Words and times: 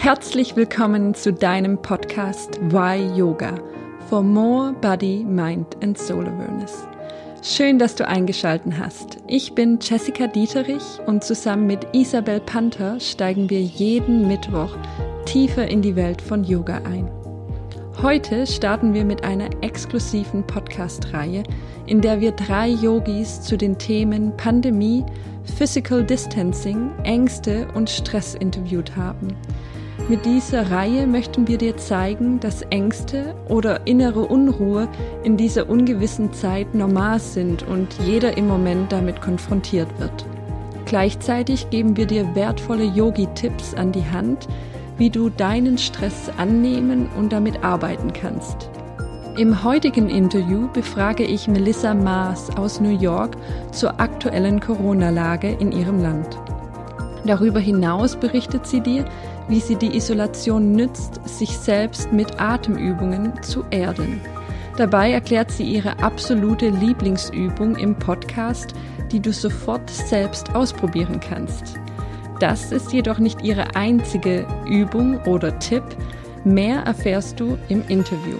Herzlich 0.00 0.54
willkommen 0.54 1.12
zu 1.12 1.32
deinem 1.32 1.82
Podcast 1.82 2.60
Why 2.70 3.18
Yoga 3.18 3.56
for 4.08 4.22
More 4.22 4.72
Body, 4.80 5.24
Mind 5.28 5.66
and 5.82 5.98
Soul 5.98 6.24
Awareness. 6.24 6.86
Schön, 7.42 7.80
dass 7.80 7.96
du 7.96 8.06
eingeschalten 8.06 8.78
hast. 8.78 9.18
Ich 9.26 9.56
bin 9.56 9.80
Jessica 9.82 10.28
Dieterich 10.28 10.84
und 11.06 11.24
zusammen 11.24 11.66
mit 11.66 11.84
Isabel 11.92 12.38
Panther 12.38 13.00
steigen 13.00 13.50
wir 13.50 13.60
jeden 13.60 14.28
Mittwoch 14.28 14.76
tiefer 15.26 15.66
in 15.66 15.82
die 15.82 15.96
Welt 15.96 16.22
von 16.22 16.44
Yoga 16.44 16.76
ein. 16.84 17.10
Heute 18.00 18.46
starten 18.46 18.94
wir 18.94 19.04
mit 19.04 19.24
einer 19.24 19.50
exklusiven 19.62 20.46
Podcast-Reihe, 20.46 21.42
in 21.86 22.00
der 22.00 22.20
wir 22.20 22.30
drei 22.30 22.68
Yogis 22.68 23.42
zu 23.42 23.58
den 23.58 23.76
Themen 23.76 24.36
Pandemie, 24.36 25.04
Physical 25.56 26.04
Distancing, 26.04 26.92
Ängste 27.02 27.66
und 27.74 27.90
Stress 27.90 28.36
interviewt 28.36 28.94
haben. 28.94 29.36
Mit 30.08 30.24
dieser 30.24 30.70
Reihe 30.70 31.06
möchten 31.06 31.46
wir 31.48 31.58
dir 31.58 31.76
zeigen, 31.76 32.40
dass 32.40 32.62
Ängste 32.62 33.34
oder 33.46 33.86
innere 33.86 34.20
Unruhe 34.20 34.88
in 35.22 35.36
dieser 35.36 35.68
ungewissen 35.68 36.32
Zeit 36.32 36.74
normal 36.74 37.20
sind 37.20 37.62
und 37.62 37.88
jeder 38.06 38.38
im 38.38 38.48
Moment 38.48 38.90
damit 38.90 39.20
konfrontiert 39.20 39.88
wird. 40.00 40.24
Gleichzeitig 40.86 41.68
geben 41.68 41.98
wir 41.98 42.06
dir 42.06 42.34
wertvolle 42.34 42.84
Yogi-Tipps 42.84 43.74
an 43.74 43.92
die 43.92 44.06
Hand, 44.10 44.48
wie 44.96 45.10
du 45.10 45.28
deinen 45.28 45.76
Stress 45.76 46.30
annehmen 46.38 47.10
und 47.18 47.30
damit 47.30 47.62
arbeiten 47.62 48.14
kannst. 48.14 48.70
Im 49.36 49.62
heutigen 49.62 50.08
Interview 50.08 50.68
befrage 50.72 51.24
ich 51.24 51.48
Melissa 51.48 51.92
Maas 51.92 52.48
aus 52.56 52.80
New 52.80 52.98
York 52.98 53.36
zur 53.72 54.00
aktuellen 54.00 54.58
Corona-Lage 54.58 55.50
in 55.60 55.70
ihrem 55.70 56.00
Land. 56.00 56.38
Darüber 57.26 57.60
hinaus 57.60 58.16
berichtet 58.16 58.66
sie 58.66 58.80
dir, 58.80 59.04
wie 59.48 59.60
sie 59.60 59.76
die 59.76 59.96
Isolation 59.96 60.72
nützt, 60.72 61.20
sich 61.28 61.56
selbst 61.56 62.12
mit 62.12 62.40
Atemübungen 62.40 63.42
zu 63.42 63.64
erden. 63.70 64.20
Dabei 64.76 65.10
erklärt 65.10 65.50
sie 65.50 65.64
ihre 65.64 65.98
absolute 65.98 66.68
Lieblingsübung 66.68 67.76
im 67.76 67.96
Podcast, 67.96 68.74
die 69.10 69.20
du 69.20 69.32
sofort 69.32 69.90
selbst 69.90 70.54
ausprobieren 70.54 71.18
kannst. 71.20 71.74
Das 72.40 72.70
ist 72.70 72.92
jedoch 72.92 73.18
nicht 73.18 73.42
ihre 73.42 73.74
einzige 73.74 74.46
Übung 74.66 75.20
oder 75.24 75.58
Tipp. 75.58 75.82
Mehr 76.44 76.82
erfährst 76.82 77.40
du 77.40 77.58
im 77.68 77.82
Interview. 77.88 78.36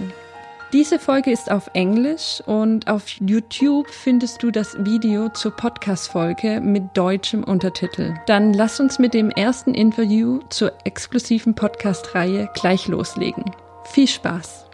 Diese 0.71 0.99
Folge 0.99 1.31
ist 1.31 1.49
auf 1.49 1.71
Englisch 1.73 2.43
und 2.45 2.87
auf 2.87 3.07
YouTube 3.19 3.89
findest 3.89 4.43
du 4.43 4.51
das 4.51 4.77
Video 4.85 5.29
zur 5.29 5.49
Podcast-Folge 5.55 6.61
mit 6.61 6.95
deutschem 6.95 7.43
Untertitel. 7.43 8.13
Dann 8.27 8.53
lass 8.53 8.79
uns 8.79 8.99
mit 8.99 9.15
dem 9.15 9.31
ersten 9.31 9.73
Interview 9.73 10.41
zur 10.51 10.71
exklusiven 10.83 11.55
Podcast-Reihe 11.55 12.51
gleich 12.53 12.87
loslegen. 12.87 13.45
Viel 13.85 14.07
Spaß! 14.07 14.69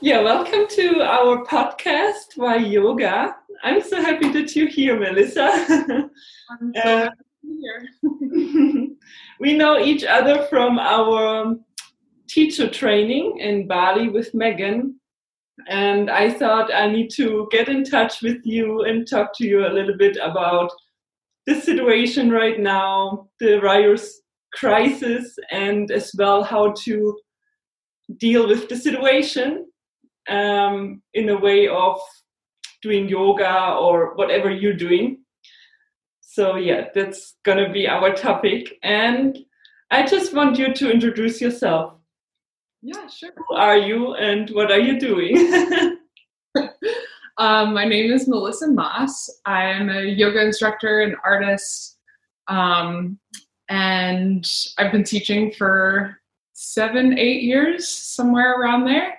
Yeah, 0.00 0.24
welcome 0.24 0.66
to 0.68 1.02
our 1.02 1.44
podcast, 1.44 2.38
Why 2.38 2.56
Yoga. 2.56 3.36
I'm 3.62 3.82
so 3.82 3.96
happy 3.96 4.32
that 4.32 4.56
you're 4.56 4.70
here, 4.70 4.98
Melissa. 4.98 5.50
I'm 6.48 6.72
so 6.74 6.80
uh, 6.82 7.10
here. 7.42 7.90
we 9.38 9.52
know 9.52 9.78
each 9.78 10.06
other 10.06 10.44
from 10.48 10.78
our 10.78 11.58
teacher 12.28 12.68
training 12.68 13.38
in 13.38 13.66
Bali 13.66 14.08
with 14.08 14.34
Megan. 14.34 14.98
And 15.68 16.10
I 16.10 16.30
thought 16.30 16.74
I 16.74 16.90
need 16.90 17.10
to 17.14 17.48
get 17.50 17.68
in 17.68 17.84
touch 17.84 18.22
with 18.22 18.44
you 18.44 18.82
and 18.82 19.08
talk 19.08 19.36
to 19.36 19.46
you 19.46 19.66
a 19.66 19.72
little 19.72 19.96
bit 19.96 20.16
about 20.16 20.70
the 21.46 21.60
situation 21.60 22.30
right 22.30 22.58
now, 22.58 23.28
the 23.38 23.60
virus 23.60 24.20
crisis, 24.52 25.36
and 25.50 25.90
as 25.90 26.12
well 26.16 26.42
how 26.42 26.72
to 26.84 27.16
deal 28.18 28.48
with 28.48 28.68
the 28.68 28.76
situation 28.76 29.66
um, 30.28 31.02
in 31.12 31.28
a 31.28 31.38
way 31.38 31.68
of 31.68 31.98
doing 32.82 33.08
yoga 33.08 33.74
or 33.74 34.14
whatever 34.14 34.50
you're 34.50 34.76
doing. 34.76 35.18
So, 36.20 36.56
yeah, 36.56 36.88
that's 36.94 37.36
to 37.46 37.72
be 37.72 37.86
our 37.86 38.12
topic. 38.12 38.74
And 38.82 39.38
I 39.90 40.04
just 40.04 40.34
want 40.34 40.58
you 40.58 40.74
to 40.74 40.90
introduce 40.90 41.40
yourself. 41.40 41.94
Yeah, 42.86 43.06
sure. 43.06 43.30
Who 43.34 43.56
are 43.56 43.78
you 43.78 44.14
and 44.16 44.50
what 44.50 44.70
are 44.70 44.78
you 44.78 45.00
doing? 45.00 45.38
um, 47.38 47.72
my 47.72 47.86
name 47.86 48.12
is 48.12 48.28
Melissa 48.28 48.68
Moss. 48.68 49.30
I'm 49.46 49.88
a 49.88 50.02
yoga 50.02 50.42
instructor 50.42 51.00
and 51.00 51.16
artist. 51.24 51.96
Um, 52.46 53.18
and 53.70 54.46
I've 54.76 54.92
been 54.92 55.02
teaching 55.02 55.50
for 55.50 56.20
seven, 56.52 57.18
eight 57.18 57.42
years, 57.42 57.88
somewhere 57.88 58.60
around 58.60 58.84
there. 58.84 59.14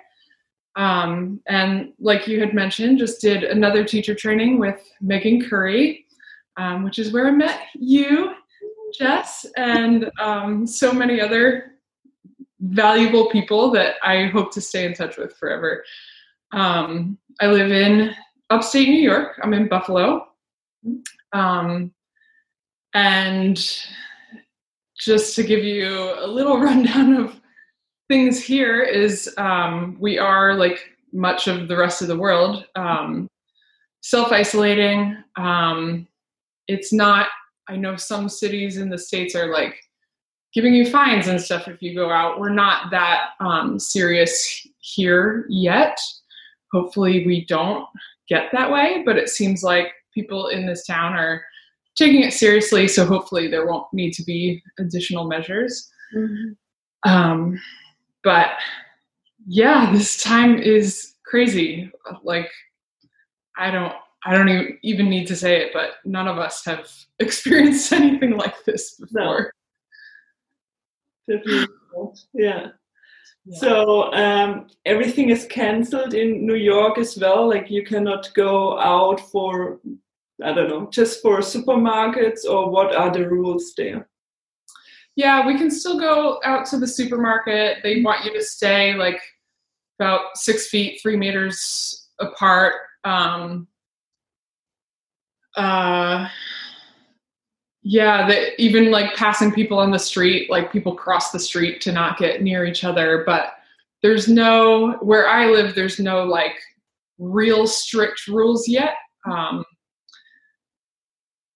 Um, 0.76 1.40
and 1.48 1.92
like 1.98 2.28
you 2.28 2.38
had 2.38 2.54
mentioned, 2.54 2.98
just 2.98 3.20
did 3.20 3.42
another 3.42 3.82
teacher 3.82 4.14
training 4.14 4.60
with 4.60 4.80
Megan 5.00 5.44
Curry, 5.44 6.06
um, 6.56 6.84
which 6.84 7.00
is 7.00 7.12
where 7.12 7.26
I 7.26 7.32
met 7.32 7.62
you, 7.74 8.32
Jess, 8.96 9.44
and 9.56 10.08
um, 10.20 10.68
so 10.68 10.92
many 10.92 11.20
other 11.20 11.75
valuable 12.68 13.30
people 13.30 13.70
that 13.72 13.96
I 14.02 14.26
hope 14.26 14.52
to 14.52 14.60
stay 14.60 14.84
in 14.84 14.94
touch 14.94 15.16
with 15.16 15.36
forever. 15.36 15.84
Um, 16.52 17.18
I 17.40 17.46
live 17.46 17.70
in 17.70 18.14
upstate 18.50 18.88
New 18.88 19.00
York. 19.00 19.38
I'm 19.42 19.54
in 19.54 19.68
Buffalo. 19.68 20.26
Um, 21.32 21.92
and 22.94 23.58
just 24.98 25.36
to 25.36 25.42
give 25.42 25.64
you 25.64 26.14
a 26.18 26.26
little 26.26 26.58
rundown 26.60 27.14
of 27.14 27.40
things 28.08 28.42
here 28.42 28.82
is 28.82 29.32
um, 29.36 29.96
we 30.00 30.18
are 30.18 30.54
like 30.54 30.90
much 31.12 31.48
of 31.48 31.68
the 31.68 31.76
rest 31.76 32.02
of 32.02 32.08
the 32.08 32.18
world 32.18 32.64
um, 32.76 33.28
self-isolating 34.02 35.16
um, 35.36 36.06
it's 36.68 36.92
not 36.92 37.28
i 37.68 37.76
know 37.76 37.96
some 37.96 38.28
cities 38.28 38.76
in 38.76 38.88
the 38.88 38.98
states 38.98 39.34
are 39.34 39.52
like 39.52 39.80
giving 40.56 40.74
you 40.74 40.90
fines 40.90 41.28
and 41.28 41.40
stuff 41.40 41.68
if 41.68 41.80
you 41.80 41.94
go 41.94 42.10
out 42.10 42.40
we're 42.40 42.48
not 42.48 42.90
that 42.90 43.30
um, 43.40 43.78
serious 43.78 44.66
here 44.80 45.46
yet 45.48 45.96
hopefully 46.72 47.24
we 47.24 47.44
don't 47.44 47.86
get 48.28 48.48
that 48.52 48.72
way 48.72 49.02
but 49.06 49.16
it 49.16 49.28
seems 49.28 49.62
like 49.62 49.92
people 50.12 50.48
in 50.48 50.66
this 50.66 50.84
town 50.84 51.12
are 51.12 51.44
taking 51.94 52.22
it 52.22 52.32
seriously 52.32 52.88
so 52.88 53.06
hopefully 53.06 53.48
there 53.48 53.66
won't 53.66 53.86
need 53.92 54.12
to 54.12 54.24
be 54.24 54.60
additional 54.80 55.28
measures 55.28 55.88
mm-hmm. 56.16 57.10
um, 57.10 57.60
but 58.24 58.48
yeah, 59.46 59.92
this 59.92 60.22
time 60.22 60.58
is 60.58 61.14
crazy. 61.24 61.90
Like, 62.24 62.50
I 63.56 63.70
don't, 63.70 63.92
I 64.24 64.36
don't 64.36 64.48
even, 64.48 64.78
even 64.82 65.08
need 65.08 65.26
to 65.28 65.36
say 65.36 65.62
it, 65.62 65.70
but 65.72 65.90
none 66.04 66.26
of 66.26 66.38
us 66.38 66.64
have 66.64 66.90
experienced 67.20 67.92
anything 67.92 68.36
like 68.36 68.64
this 68.64 68.96
before. 68.96 69.52
Yeah. 71.28 71.66
yeah. 72.34 72.66
So 73.52 74.12
um, 74.12 74.66
everything 74.84 75.30
is 75.30 75.46
cancelled 75.46 76.14
in 76.14 76.44
New 76.44 76.56
York 76.56 76.98
as 76.98 77.16
well. 77.16 77.48
Like 77.48 77.70
you 77.70 77.84
cannot 77.84 78.28
go 78.34 78.78
out 78.78 79.20
for, 79.20 79.80
I 80.42 80.52
don't 80.52 80.68
know, 80.68 80.88
just 80.90 81.22
for 81.22 81.38
supermarkets 81.38 82.44
or 82.44 82.70
what 82.70 82.94
are 82.94 83.10
the 83.12 83.28
rules 83.28 83.72
there? 83.76 84.08
Yeah, 85.14 85.46
we 85.46 85.56
can 85.56 85.70
still 85.70 85.98
go 85.98 86.40
out 86.44 86.66
to 86.66 86.78
the 86.78 86.88
supermarket. 86.88 87.78
They 87.82 88.02
want 88.02 88.24
you 88.24 88.32
to 88.32 88.42
stay 88.42 88.94
like 88.94 89.20
about 89.98 90.36
six 90.36 90.66
feet, 90.66 91.00
three 91.00 91.16
meters 91.16 92.10
apart. 92.20 92.74
Um, 93.04 93.68
uh, 95.56 96.28
yeah, 97.88 98.26
that 98.26 98.60
even 98.60 98.90
like 98.90 99.14
passing 99.14 99.52
people 99.52 99.78
on 99.78 99.92
the 99.92 99.98
street, 99.98 100.50
like 100.50 100.72
people 100.72 100.92
cross 100.92 101.30
the 101.30 101.38
street 101.38 101.80
to 101.82 101.92
not 101.92 102.18
get 102.18 102.42
near 102.42 102.64
each 102.64 102.82
other. 102.82 103.22
But 103.24 103.52
there's 104.02 104.26
no, 104.26 104.94
where 105.02 105.28
I 105.28 105.46
live, 105.46 105.76
there's 105.76 106.00
no 106.00 106.24
like 106.24 106.58
real 107.20 107.64
strict 107.68 108.26
rules 108.26 108.66
yet. 108.66 108.96
Um, 109.24 109.64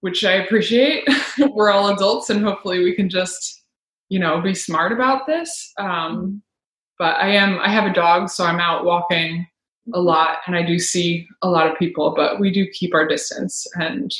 which 0.03 0.25
I 0.25 0.35
appreciate. 0.35 1.05
We're 1.53 1.73
all 1.73 1.93
adults, 1.93 2.31
and 2.31 2.45
hopefully 2.45 2.85
we 2.85 2.95
can 2.95 3.09
just, 3.09 3.65
you 4.09 4.21
know, 4.21 4.41
be 4.41 4.55
smart 4.55 4.93
about 4.93 5.27
this. 5.27 5.73
Um, 5.79 6.43
but 6.97 7.17
I 7.17 7.31
am, 7.31 7.59
I 7.59 7.69
have 7.69 7.91
a 7.91 7.93
dog, 7.93 8.31
so 8.31 8.45
I'm 8.45 8.61
out 8.61 8.85
walking 8.85 9.49
a 9.89 9.99
mm-hmm. 9.99 10.07
lot, 10.07 10.39
and 10.47 10.55
I 10.55 10.63
do 10.63 10.79
see 10.79 11.27
a 11.43 11.51
lot 11.51 11.69
of 11.69 11.77
people. 11.77 12.15
But 12.15 12.39
we 12.39 12.53
do 12.53 12.71
keep 12.71 12.95
our 12.95 13.09
distance, 13.09 13.67
and 13.75 14.15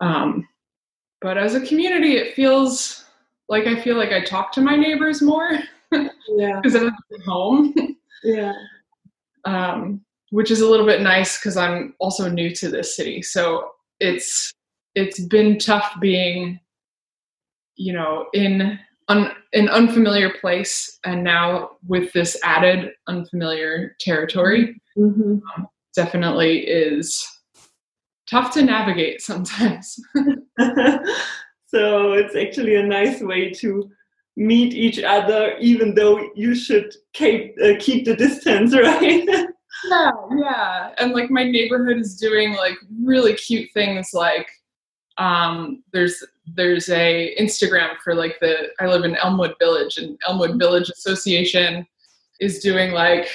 um, 0.00 0.46
but 1.20 1.38
as 1.38 1.54
a 1.54 1.66
community, 1.66 2.16
it 2.16 2.34
feels 2.34 3.04
like 3.48 3.66
I 3.66 3.80
feel 3.80 3.96
like 3.96 4.12
I 4.12 4.22
talk 4.22 4.52
to 4.52 4.60
my 4.60 4.76
neighbors 4.76 5.22
more. 5.22 5.58
yeah, 5.92 6.60
because 6.62 6.74
I'm 6.74 6.92
home. 7.26 7.74
yeah. 8.22 8.52
Um, 9.44 10.02
which 10.30 10.50
is 10.50 10.60
a 10.60 10.68
little 10.68 10.86
bit 10.86 11.00
nice 11.00 11.38
because 11.38 11.56
I'm 11.56 11.94
also 11.98 12.28
new 12.30 12.54
to 12.54 12.68
this 12.68 12.96
city. 12.96 13.22
So 13.22 13.70
it's 13.98 14.52
it's 14.94 15.20
been 15.20 15.58
tough 15.58 15.94
being 16.00 16.60
you 17.80 17.94
know, 17.94 18.26
in 18.34 18.78
un, 19.08 19.32
an 19.54 19.68
unfamiliar 19.70 20.30
place, 20.40 20.98
and 21.04 21.24
now 21.24 21.70
with 21.88 22.12
this 22.12 22.38
added 22.44 22.92
unfamiliar 23.08 23.96
territory, 24.00 24.78
mm-hmm. 24.96 25.38
um, 25.56 25.66
definitely 25.96 26.58
is 26.58 27.26
tough 28.30 28.52
to 28.54 28.62
navigate 28.62 29.20
sometimes. 29.20 29.98
so 31.66 32.12
it's 32.12 32.36
actually 32.36 32.76
a 32.76 32.82
nice 32.82 33.20
way 33.20 33.50
to 33.50 33.90
meet 34.36 34.72
each 34.72 35.02
other, 35.02 35.56
even 35.58 35.94
though 35.94 36.30
you 36.34 36.54
should 36.54 36.94
keep 37.12 37.54
uh, 37.62 37.74
keep 37.78 38.04
the 38.04 38.16
distance, 38.16 38.74
right? 38.76 39.24
yeah, 39.88 40.10
yeah. 40.38 40.90
And 40.98 41.12
like 41.12 41.30
my 41.30 41.44
neighborhood 41.44 41.98
is 41.98 42.16
doing 42.16 42.54
like 42.54 42.76
really 43.02 43.34
cute 43.34 43.70
things 43.74 44.10
like 44.12 44.48
um, 45.18 45.82
there's 45.92 46.22
there's 46.54 46.88
a 46.88 47.34
Instagram 47.38 47.96
for 48.02 48.14
like 48.14 48.36
the 48.40 48.68
I 48.80 48.86
live 48.86 49.04
in 49.04 49.16
Elmwood 49.16 49.54
Village 49.60 49.98
and 49.98 50.18
Elmwood 50.26 50.58
Village 50.58 50.88
Association 50.90 51.86
is 52.40 52.60
doing 52.60 52.92
like 52.92 53.28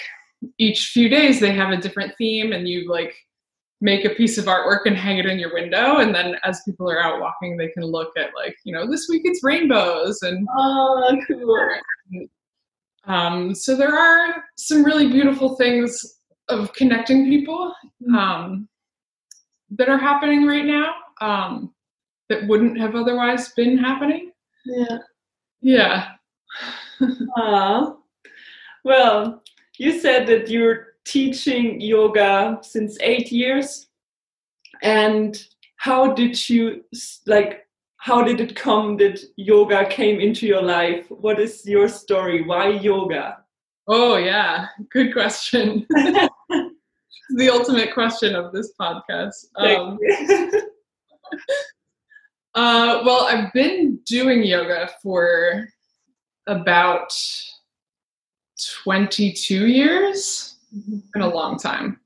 each 0.58 0.88
few 0.88 1.10
days 1.10 1.40
they 1.40 1.54
have 1.54 1.72
a 1.72 1.78
different 1.78 2.14
theme 2.18 2.52
and 2.52 2.68
you 2.68 2.90
like 2.90 3.16
make 3.86 4.04
a 4.04 4.16
piece 4.16 4.38
of 4.38 4.46
artwork 4.46 4.82
and 4.86 4.98
hang 4.98 5.18
it 5.20 5.26
in 5.26 5.40
your 5.40 5.54
window 5.54 5.98
and 5.98 6.14
then 6.14 6.36
as 6.44 6.62
people 6.66 6.90
are 6.90 7.02
out 7.02 7.22
walking 7.22 7.56
they 7.56 7.70
can 7.70 7.84
look 7.84 8.12
at 8.18 8.30
like 8.36 8.56
you 8.64 8.74
know 8.74 8.90
this 8.90 9.08
week 9.10 9.22
it's 9.26 9.44
rainbows 9.44 10.22
and 10.24 10.48
oh 10.58 11.18
cool 11.28 11.56
um, 13.08 13.54
so 13.54 13.76
there 13.76 13.96
are 13.96 14.44
some 14.58 14.84
really 14.84 15.08
beautiful 15.08 15.56
things 15.56 16.18
of 16.50 16.74
connecting 16.74 17.30
people 17.30 17.74
mm-hmm. 18.02 18.16
um, 18.16 18.68
that 19.72 19.90
are 19.90 19.98
happening 19.98 20.46
right 20.46 20.66
now 20.66 20.94
um, 21.22 21.74
that 22.30 22.48
wouldn't 22.48 22.80
have 22.80 22.96
otherwise 22.96 23.50
been 23.50 23.78
happening. 23.78 24.32
Yeah. 24.66 24.98
Yeah. 25.62 26.08
Aww. 27.38 27.98
Well, 28.84 29.44
you 29.78 30.00
said 30.00 30.28
that 30.28 30.50
you're 30.50 30.95
teaching 31.06 31.80
yoga 31.80 32.60
since 32.62 32.98
eight 33.02 33.32
years. 33.32 33.88
And 34.82 35.42
how 35.78 36.14
did 36.14 36.50
you, 36.50 36.84
like, 37.26 37.68
how 37.98 38.24
did 38.24 38.42
it 38.42 38.56
come 38.56 38.98
that 38.98 39.20
yoga 39.36 39.88
came 39.88 40.20
into 40.20 40.46
your 40.46 40.62
life? 40.62 41.06
What 41.10 41.40
is 41.40 41.66
your 41.66 41.88
story? 41.88 42.44
Why 42.44 42.70
yoga? 42.70 43.38
Oh, 43.88 44.18
yeah. 44.18 44.68
Good 44.90 45.14
question. 45.14 45.86
the 45.90 47.50
ultimate 47.50 47.94
question 47.94 48.36
of 48.36 48.52
this 48.52 48.74
podcast. 48.80 49.46
Um, 49.56 49.98
uh, 52.56 53.02
well, 53.06 53.28
I've 53.28 53.54
been 53.54 54.00
doing 54.06 54.44
yoga 54.44 54.90
for 55.02 55.68
about 56.48 57.12
22 58.84 59.68
years. 59.68 60.55
Mm-hmm. 60.74 60.98
Been 61.14 61.22
a 61.22 61.28
long 61.28 61.58
time. 61.58 62.00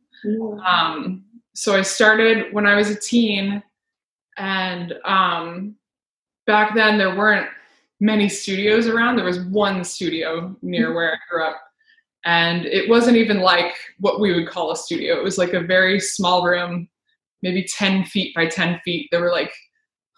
Um, 0.65 1.23
so 1.55 1.75
I 1.75 1.81
started 1.81 2.53
when 2.53 2.65
I 2.65 2.75
was 2.75 2.89
a 2.89 2.99
teen, 2.99 3.61
and 4.37 4.93
um, 5.05 5.75
back 6.47 6.75
then 6.75 6.97
there 6.97 7.15
weren't 7.15 7.49
many 7.99 8.29
studios 8.29 8.87
around. 8.87 9.15
There 9.15 9.25
was 9.25 9.41
one 9.45 9.83
studio 9.83 10.55
near 10.61 10.87
mm-hmm. 10.87 10.95
where 10.95 11.13
I 11.13 11.17
grew 11.29 11.43
up, 11.43 11.61
and 12.25 12.65
it 12.65 12.89
wasn't 12.89 13.17
even 13.17 13.39
like 13.39 13.73
what 13.99 14.19
we 14.19 14.33
would 14.33 14.49
call 14.49 14.71
a 14.71 14.75
studio. 14.75 15.17
It 15.17 15.23
was 15.23 15.37
like 15.37 15.53
a 15.53 15.61
very 15.61 15.99
small 15.99 16.43
room, 16.43 16.87
maybe 17.41 17.65
10 17.77 18.05
feet 18.05 18.33
by 18.35 18.47
10 18.47 18.79
feet. 18.83 19.07
There 19.11 19.21
were 19.21 19.31
like 19.31 19.53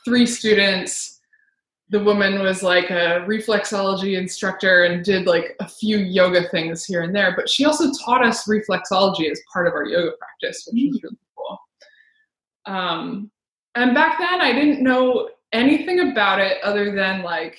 three 0.06 0.26
students. 0.26 1.21
The 1.92 2.04
woman 2.04 2.40
was 2.40 2.64
like 2.64 2.90
a 2.90 3.24
reflexology 3.28 4.18
instructor 4.18 4.86
and 4.86 5.04
did 5.04 5.28
like 5.28 5.56
a 5.60 5.68
few 5.68 5.98
yoga 5.98 6.48
things 6.50 6.86
here 6.86 7.02
and 7.02 7.14
there, 7.14 7.34
but 7.36 7.50
she 7.50 7.66
also 7.66 7.92
taught 8.04 8.26
us 8.26 8.48
reflexology 8.48 9.30
as 9.30 9.42
part 9.52 9.68
of 9.68 9.74
our 9.74 9.86
yoga 9.86 10.12
practice, 10.18 10.68
which 10.68 10.84
was 10.84 11.02
really 11.04 11.18
cool. 11.38 11.60
Um, 12.66 13.32
and 13.76 13.94
back 13.94 14.20
then, 14.20 14.42
I 14.42 14.54
didn't 14.54 14.82
know 14.82 15.30
anything 15.52 16.12
about 16.12 16.40
it 16.40 16.64
other 16.64 16.96
than 16.96 17.24
like 17.24 17.58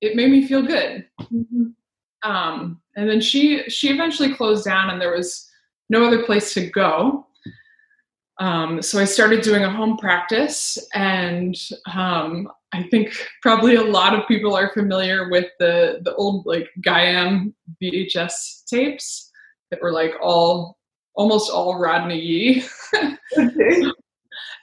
it 0.00 0.16
made 0.16 0.30
me 0.30 0.46
feel 0.46 0.62
good. 0.62 1.06
Mm-hmm. 1.20 2.30
Um, 2.30 2.80
and 2.96 3.08
then 3.08 3.20
she 3.20 3.68
she 3.68 3.88
eventually 3.90 4.34
closed 4.34 4.64
down, 4.64 4.90
and 4.90 5.00
there 5.00 5.12
was 5.12 5.48
no 5.90 6.04
other 6.04 6.24
place 6.24 6.54
to 6.54 6.70
go. 6.70 7.26
Um, 8.40 8.82
so 8.82 8.98
I 8.98 9.04
started 9.04 9.42
doing 9.42 9.62
a 9.62 9.70
home 9.70 9.96
practice, 9.96 10.78
and 10.94 11.56
um, 11.94 12.48
I 12.74 12.82
think 12.90 13.14
probably 13.42 13.76
a 13.76 13.82
lot 13.82 14.18
of 14.18 14.26
people 14.26 14.54
are 14.54 14.72
familiar 14.72 15.30
with 15.30 15.46
the 15.58 16.00
the 16.02 16.14
old 16.14 16.46
like 16.46 16.68
Gaiam 16.80 17.52
VHS 17.82 18.64
tapes 18.66 19.30
that 19.70 19.80
were 19.80 19.92
like 19.92 20.14
all 20.20 20.78
almost 21.14 21.50
all 21.50 21.78
Rodney 21.78 22.18
Yee. 22.18 22.64
okay. 23.38 23.82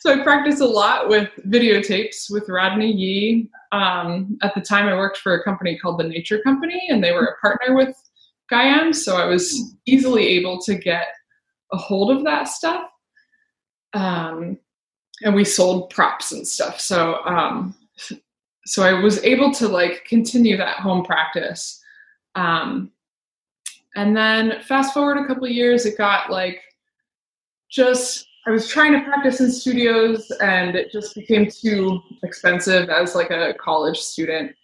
So 0.01 0.11
I 0.11 0.23
practiced 0.23 0.61
a 0.61 0.65
lot 0.65 1.09
with 1.09 1.29
videotapes 1.47 2.29
with 2.29 2.49
Rodney 2.49 2.91
Yee. 2.91 3.49
Um, 3.71 4.37
at 4.41 4.53
the 4.55 4.61
time, 4.61 4.87
I 4.87 4.95
worked 4.95 5.17
for 5.17 5.35
a 5.35 5.43
company 5.43 5.77
called 5.77 5.99
the 5.99 6.07
Nature 6.07 6.41
Company, 6.41 6.81
and 6.89 7.03
they 7.03 7.11
were 7.11 7.25
a 7.25 7.39
partner 7.39 7.75
with 7.75 7.95
Gaiam, 8.51 8.93
so 8.93 9.15
I 9.15 9.25
was 9.25 9.75
easily 9.85 10.27
able 10.27 10.59
to 10.63 10.75
get 10.75 11.07
a 11.71 11.77
hold 11.77 12.11
of 12.11 12.23
that 12.25 12.47
stuff 12.47 12.83
um, 13.93 14.57
and 15.23 15.35
we 15.35 15.43
sold 15.43 15.89
props 15.89 16.31
and 16.31 16.47
stuff. 16.47 16.79
So 16.79 17.17
um, 17.25 17.75
so 18.65 18.83
I 18.83 18.93
was 18.93 19.23
able 19.23 19.51
to 19.55 19.67
like 19.67 20.05
continue 20.05 20.57
that 20.57 20.77
home 20.77 21.03
practice. 21.03 21.81
Um, 22.35 22.91
and 23.95 24.15
then 24.15 24.61
fast 24.61 24.93
forward 24.93 25.17
a 25.17 25.27
couple 25.27 25.47
years, 25.47 25.85
it 25.85 25.97
got 25.97 26.31
like 26.31 26.61
just 27.69 28.27
I 28.47 28.49
was 28.49 28.67
trying 28.67 28.93
to 28.93 29.01
practice 29.01 29.39
in 29.39 29.51
studios, 29.51 30.31
and 30.41 30.75
it 30.75 30.91
just 30.91 31.13
became 31.13 31.47
too 31.47 31.99
expensive 32.23 32.89
as 32.89 33.13
like 33.13 33.29
a 33.29 33.53
college 33.59 33.99
student. 33.99 34.55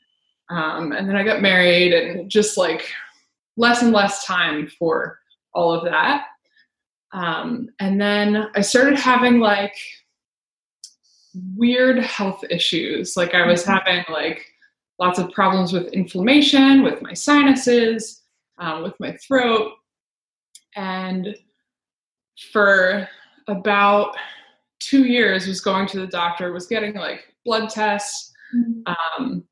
Um, 0.50 0.94
and 0.94 1.07
then 1.07 1.16
I 1.16 1.24
got 1.24 1.42
married, 1.42 1.94
and 1.94 2.30
just 2.30 2.57
like 2.57 2.89
less 3.56 3.81
and 3.81 3.92
less 3.92 4.25
time 4.25 4.68
for 4.80 5.19
all 5.54 5.74
of 5.74 5.84
that. 5.86 6.25
Um, 7.12 7.69
and 7.80 8.00
then 8.00 8.48
I 8.56 8.62
started 8.62 8.98
having 8.98 9.39
like 9.39 9.75
weird 11.56 12.00
health 12.00 12.44
issues. 12.50 13.18
Like 13.18 13.34
I 13.34 13.46
was 13.46 13.63
mm-hmm. 13.63 13.74
having 13.74 14.06
like 14.10 14.46
lots 15.00 15.20
of 15.20 15.32
problems 15.32 15.74
with 15.74 15.94
inflammation, 15.94 16.84
with 16.84 17.01
my 17.01 17.13
sinuses, 17.13 18.24
um, 18.58 18.84
with 18.84 18.94
my 19.00 19.15
throat. 19.17 19.74
And 20.75 21.36
for 22.51 23.08
about 23.48 24.15
two 24.79 25.06
years 25.06 25.48
was 25.48 25.62
going 25.62 25.88
to 25.88 26.00
the 26.00 26.08
doctor, 26.08 26.51
was 26.51 26.67
getting 26.67 26.96
like 26.96 27.34
blood 27.46 27.70
tests. 27.70 28.32
Mm-hmm. 28.56 28.94
Um, 29.24 29.44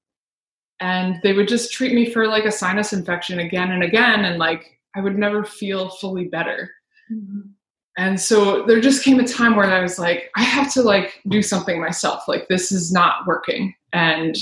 and 0.79 1.19
they 1.23 1.33
would 1.33 1.47
just 1.47 1.71
treat 1.71 1.93
me 1.93 2.11
for 2.11 2.27
like 2.27 2.45
a 2.45 2.51
sinus 2.51 2.93
infection 2.93 3.39
again 3.39 3.71
and 3.71 3.83
again. 3.83 4.25
And 4.25 4.37
like 4.37 4.79
I 4.95 5.01
would 5.01 5.17
never 5.17 5.43
feel 5.43 5.89
fully 5.89 6.25
better. 6.25 6.69
Mm-hmm. 7.11 7.51
And 7.97 8.19
so 8.19 8.65
there 8.65 8.81
just 8.81 9.03
came 9.03 9.19
a 9.19 9.27
time 9.27 9.55
where 9.55 9.65
I 9.69 9.81
was 9.81 9.97
like, 9.97 10.29
I 10.35 10.43
have 10.43 10.71
to 10.73 10.81
like 10.81 11.21
do 11.29 11.41
something 11.41 11.79
myself. 11.79 12.27
Like 12.27 12.47
this 12.49 12.71
is 12.71 12.91
not 12.91 13.25
working. 13.25 13.73
And 13.93 14.35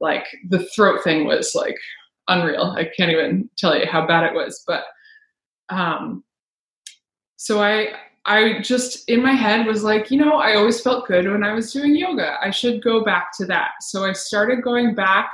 like 0.00 0.26
the 0.48 0.64
throat 0.66 1.02
thing 1.02 1.26
was 1.26 1.54
like 1.54 1.76
unreal. 2.28 2.74
I 2.76 2.84
can't 2.96 3.10
even 3.10 3.50
tell 3.56 3.76
you 3.76 3.86
how 3.86 4.06
bad 4.06 4.24
it 4.24 4.34
was. 4.34 4.62
But 4.66 4.84
um 5.70 6.22
so 7.36 7.62
I 7.62 7.94
I 8.26 8.60
just 8.60 9.08
in 9.08 9.22
my 9.22 9.32
head 9.32 9.66
was 9.66 9.82
like, 9.82 10.10
you 10.10 10.18
know, 10.18 10.36
I 10.36 10.54
always 10.54 10.80
felt 10.80 11.08
good 11.08 11.28
when 11.28 11.44
I 11.44 11.52
was 11.52 11.72
doing 11.72 11.96
yoga. 11.96 12.38
I 12.40 12.50
should 12.50 12.82
go 12.82 13.04
back 13.04 13.36
to 13.38 13.44
that. 13.46 13.72
So 13.80 14.04
I 14.04 14.12
started 14.12 14.62
going 14.62 14.94
back. 14.94 15.32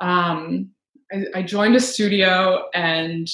Um 0.00 0.70
I, 1.12 1.24
I 1.34 1.42
joined 1.42 1.74
a 1.74 1.80
studio 1.80 2.68
and 2.72 3.28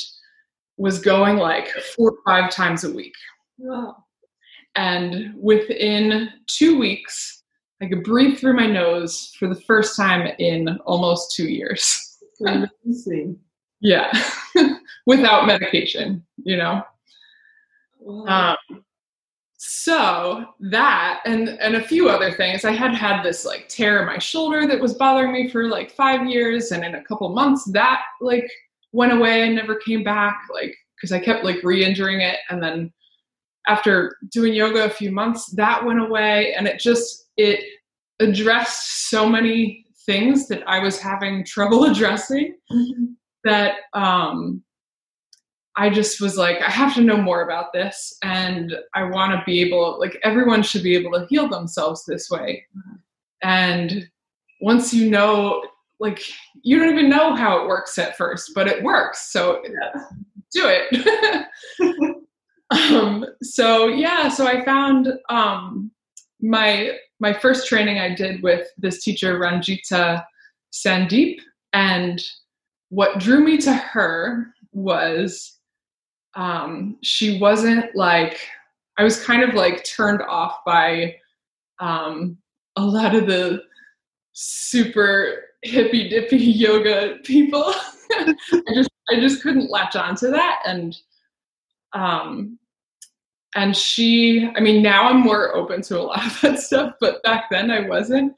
was 0.78 1.00
going 1.00 1.37
like 1.37 1.68
four 1.97 2.12
or 2.12 2.18
five 2.25 2.50
times 2.50 2.85
a 2.85 2.92
week. 2.92 3.14
Wow. 3.58 3.97
And 4.76 5.35
within 5.37 6.30
two 6.47 6.78
weeks, 6.78 7.42
I 7.82 7.87
could 7.87 8.04
breathe 8.04 8.38
through 8.38 8.54
my 8.54 8.66
nose 8.66 9.35
for 9.38 9.49
the 9.49 9.61
first 9.61 9.97
time 9.97 10.32
in 10.38 10.78
almost 10.87 11.35
two 11.35 11.49
years. 11.49 12.16
Amazing. 12.47 13.38
yeah, 13.80 14.12
without 15.06 15.47
medication, 15.47 16.25
you 16.44 16.56
know. 16.56 16.82
Wow. 18.00 18.56
Um, 18.70 18.85
so 19.61 20.47
that 20.61 21.20
and 21.26 21.49
and 21.49 21.75
a 21.75 21.82
few 21.82 22.08
other 22.08 22.30
things. 22.30 22.64
I 22.64 22.70
had 22.70 22.94
had 22.94 23.25
this 23.25 23.44
like 23.44 23.68
tear 23.68 24.00
in 24.00 24.06
my 24.06 24.18
shoulder 24.18 24.68
that 24.68 24.80
was 24.80 24.94
bothering 24.94 25.32
me 25.32 25.49
for 25.49 25.68
like 25.68 25.90
five 25.90 26.28
years, 26.28 26.70
and 26.70 26.85
in 26.85 26.94
a 26.94 27.02
couple 27.02 27.28
months 27.30 27.64
that 27.73 28.02
like 28.20 28.49
went 28.92 29.12
away 29.12 29.42
and 29.42 29.54
never 29.54 29.76
came 29.76 30.02
back 30.02 30.40
like 30.52 30.75
because 30.97 31.12
i 31.12 31.18
kept 31.18 31.45
like 31.45 31.62
re-injuring 31.62 32.21
it 32.21 32.38
and 32.50 32.62
then 32.62 32.92
after 33.66 34.16
doing 34.33 34.54
yoga 34.54 34.85
a 34.85 34.90
few 34.90 35.11
months 35.11 35.47
that 35.57 35.85
went 35.85 36.00
away 36.00 36.54
and 36.54 36.66
it 36.66 36.80
just 36.80 37.28
it 37.37 37.61
addressed 38.21 39.09
so 39.11 39.28
many 39.28 39.85
things 40.09 40.49
that 40.49 40.66
I 40.66 40.78
was 40.80 40.99
having 40.99 41.45
trouble 41.54 41.85
addressing 41.85 42.54
Mm-hmm. 42.71 43.04
that 43.45 43.76
um, 43.95 44.62
I 45.76 45.88
just 45.88 46.21
was 46.21 46.37
like, 46.37 46.59
I 46.61 46.71
have 46.71 46.95
to 46.97 47.00
know 47.00 47.16
more 47.16 47.42
about 47.42 47.73
this, 47.73 48.14
and 48.23 48.75
I 48.95 49.04
want 49.04 49.33
to 49.33 49.42
be 49.47 49.62
able, 49.62 49.99
like, 49.99 50.18
everyone 50.23 50.62
should 50.62 50.83
be 50.83 50.97
able 50.97 51.12
to 51.12 51.26
heal 51.30 51.49
themselves 51.49 52.04
this 52.04 52.28
way. 52.28 52.64
And 53.42 54.07
once 54.61 54.92
you 54.92 55.09
know, 55.09 55.62
like, 56.00 56.22
you 56.62 56.78
don't 56.78 56.92
even 56.92 57.10
know 57.10 57.34
how 57.34 57.60
it 57.60 57.68
works 57.68 57.98
at 57.98 58.16
first, 58.16 58.52
but 58.54 58.68
it 58.68 58.82
works. 58.82 59.32
So 59.32 59.62
do 60.52 60.64
it. 60.66 61.46
um, 62.70 63.24
so 63.42 63.88
yeah, 63.88 64.28
so 64.28 64.46
I 64.46 64.64
found 64.64 65.12
um, 65.28 65.90
my 66.40 66.92
my 67.20 67.32
first 67.32 67.66
training 67.66 67.98
I 67.98 68.14
did 68.14 68.42
with 68.42 68.68
this 68.78 69.02
teacher 69.02 69.38
Ranjita 69.38 70.24
Sandeep, 70.72 71.38
and 71.72 72.22
what 72.90 73.18
drew 73.18 73.40
me 73.40 73.58
to 73.58 73.74
her 73.74 74.54
was 74.72 75.58
um, 76.36 76.96
she 77.02 77.38
wasn't 77.40 77.94
like 77.94 78.38
I 78.98 79.04
was 79.04 79.22
kind 79.22 79.42
of 79.42 79.54
like 79.54 79.84
turned 79.84 80.22
off 80.22 80.58
by 80.64 81.16
um, 81.80 82.38
a 82.76 82.82
lot 82.82 83.14
of 83.14 83.26
the 83.26 83.62
super 84.32 85.47
hippy 85.62 86.08
dippy 86.08 86.36
yoga 86.38 87.16
people. 87.24 87.74
I 88.12 88.34
just 88.74 88.90
I 89.10 89.16
just 89.16 89.42
couldn't 89.42 89.70
latch 89.70 89.96
onto 89.96 90.30
that 90.30 90.60
and 90.64 90.96
um 91.92 92.58
and 93.54 93.76
she 93.76 94.50
I 94.56 94.60
mean 94.60 94.82
now 94.82 95.08
I'm 95.08 95.20
more 95.20 95.54
open 95.54 95.82
to 95.82 95.98
a 95.98 96.02
lot 96.02 96.26
of 96.26 96.40
that 96.42 96.60
stuff, 96.60 96.94
but 97.00 97.22
back 97.22 97.44
then 97.50 97.70
I 97.70 97.86
wasn't. 97.88 98.32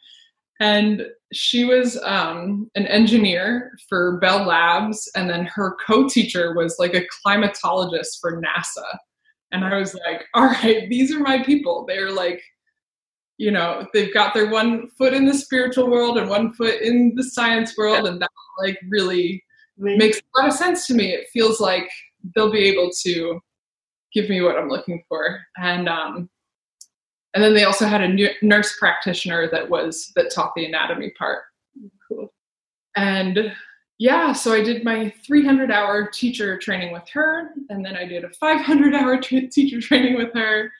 And 0.60 1.06
she 1.32 1.64
was 1.64 1.98
um, 2.04 2.70
an 2.74 2.86
engineer 2.86 3.72
for 3.88 4.18
Bell 4.18 4.44
Labs, 4.44 5.10
and 5.14 5.28
then 5.30 5.46
her 5.46 5.76
co-teacher 5.84 6.54
was 6.54 6.76
like 6.78 6.94
a 6.94 7.06
climatologist 7.24 8.20
for 8.20 8.42
NASA. 8.42 8.98
And 9.52 9.64
I 9.64 9.78
was 9.78 9.94
like, 9.94 10.24
all 10.34 10.44
right, 10.44 10.88
these 10.88 11.14
are 11.14 11.20
my 11.20 11.42
people. 11.42 11.84
They're 11.86 12.12
like, 12.12 12.42
you 13.40 13.50
know, 13.50 13.86
they've 13.94 14.12
got 14.12 14.34
their 14.34 14.50
one 14.50 14.90
foot 14.98 15.14
in 15.14 15.24
the 15.24 15.32
spiritual 15.32 15.90
world 15.90 16.18
and 16.18 16.28
one 16.28 16.52
foot 16.52 16.82
in 16.82 17.14
the 17.16 17.24
science 17.24 17.74
world, 17.74 18.06
and 18.06 18.20
that 18.20 18.28
like 18.58 18.78
really 18.90 19.42
makes 19.78 20.18
a 20.18 20.38
lot 20.38 20.48
of 20.48 20.54
sense 20.54 20.86
to 20.88 20.94
me. 20.94 21.14
It 21.14 21.26
feels 21.32 21.58
like 21.58 21.88
they'll 22.34 22.52
be 22.52 22.68
able 22.68 22.90
to 23.04 23.40
give 24.12 24.28
me 24.28 24.42
what 24.42 24.58
I'm 24.58 24.68
looking 24.68 25.02
for. 25.08 25.40
And 25.56 25.88
um, 25.88 26.28
and 27.32 27.42
then 27.42 27.54
they 27.54 27.64
also 27.64 27.86
had 27.86 28.02
a 28.02 28.08
nu- 28.08 28.34
nurse 28.42 28.76
practitioner 28.78 29.50
that 29.50 29.70
was 29.70 30.12
that 30.16 30.30
taught 30.30 30.52
the 30.54 30.66
anatomy 30.66 31.08
part. 31.18 31.44
Cool. 32.06 32.30
And 32.94 33.54
yeah, 33.98 34.34
so 34.34 34.52
I 34.52 34.62
did 34.62 34.84
my 34.84 35.14
300 35.26 35.70
hour 35.70 36.10
teacher 36.12 36.58
training 36.58 36.92
with 36.92 37.08
her, 37.14 37.52
and 37.70 37.82
then 37.82 37.96
I 37.96 38.04
did 38.04 38.22
a 38.22 38.28
500 38.28 38.94
hour 38.94 39.18
t- 39.18 39.46
teacher 39.46 39.80
training 39.80 40.16
with 40.16 40.34
her. 40.34 40.70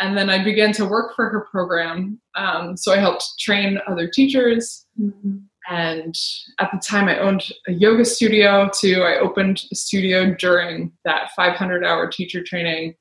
And 0.00 0.16
then 0.16 0.30
I 0.30 0.42
began 0.42 0.72
to 0.74 0.84
work 0.84 1.14
for 1.16 1.28
her 1.28 1.46
program. 1.50 2.20
Um, 2.36 2.76
so 2.76 2.92
I 2.92 2.98
helped 2.98 3.24
train 3.40 3.78
other 3.88 4.08
teachers. 4.08 4.86
Mhm. 5.00 5.42
And 5.68 6.14
at 6.60 6.70
the 6.72 6.78
time, 6.78 7.08
I 7.08 7.18
owned 7.18 7.52
a 7.66 7.72
yoga 7.72 8.04
studio 8.04 8.70
too. 8.72 9.02
I 9.02 9.18
opened 9.18 9.64
a 9.70 9.74
studio 9.74 10.34
during 10.34 10.92
that 11.04 11.30
500 11.36 11.84
hour 11.84 12.08
teacher 12.08 12.42
training. 12.42 12.94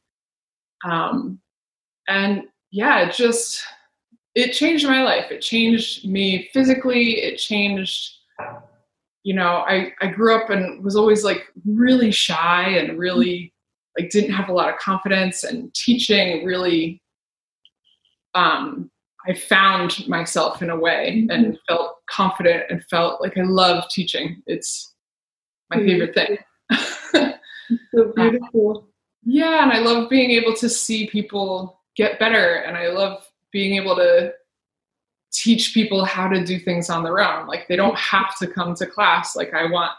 Um, 0.84 1.40
and 2.10 2.44
yeah, 2.72 3.08
it 3.08 3.14
just, 3.14 3.64
it 4.36 4.52
changed 4.52 4.86
my 4.86 5.02
life. 5.04 5.32
It 5.32 5.42
changed 5.42 6.08
me 6.08 6.50
physically. 6.54 7.22
It 7.22 7.38
changed, 7.38 8.12
you 9.24 9.34
know, 9.34 9.64
I, 9.68 9.94
I 10.02 10.08
grew 10.08 10.36
up 10.36 10.50
and 10.50 10.84
was 10.84 10.96
always 10.96 11.24
like 11.24 11.44
really 11.66 12.12
shy 12.12 12.64
and 12.70 13.00
really 13.00 13.54
like 13.98 14.10
didn't 14.10 14.34
have 14.34 14.50
a 14.50 14.54
lot 14.54 14.70
of 14.70 14.80
confidence 14.80 15.44
and 15.44 15.74
teaching 15.74 16.46
really 16.46 17.02
um 18.34 18.90
I 19.28 19.34
found 19.34 20.08
myself 20.08 20.62
in 20.62 20.70
a 20.70 20.80
way 20.80 21.28
and 21.30 21.46
mm-hmm. 21.46 21.56
felt 21.68 21.98
confident 22.10 22.64
and 22.70 22.84
felt 22.86 23.20
like 23.22 23.38
I 23.38 23.42
love 23.42 23.84
teaching. 23.90 24.42
It's 24.48 24.94
my 25.70 25.78
mm-hmm. 25.78 25.88
favorite 25.88 26.16
thing. 26.16 26.38
So 27.94 28.14
beautiful. 28.16 28.88
yeah, 29.24 29.64
and 29.64 29.74
I 29.74 29.80
love 29.80 30.10
being 30.10 30.32
able 30.32 30.54
to 30.56 30.70
see 30.70 31.08
people 31.08 31.82
get 31.98 32.20
better 32.20 32.56
and 32.56 32.78
I 32.78 32.88
love 32.88 33.28
being 33.52 33.76
able 33.76 33.96
to 33.98 34.32
teach 35.34 35.74
people 35.74 36.06
how 36.06 36.30
to 36.30 36.46
do 36.46 36.58
things 36.58 36.90
on 36.90 37.04
their 37.04 37.20
own. 37.20 37.48
Like 37.48 37.68
they 37.68 37.76
don't 37.76 37.96
mm-hmm. 37.96 38.18
have 38.18 38.38
to 38.38 38.48
come 38.48 38.76
to 38.76 38.86
class. 38.86 39.36
Like 39.36 39.54
I 39.54 39.70
want 39.70 39.92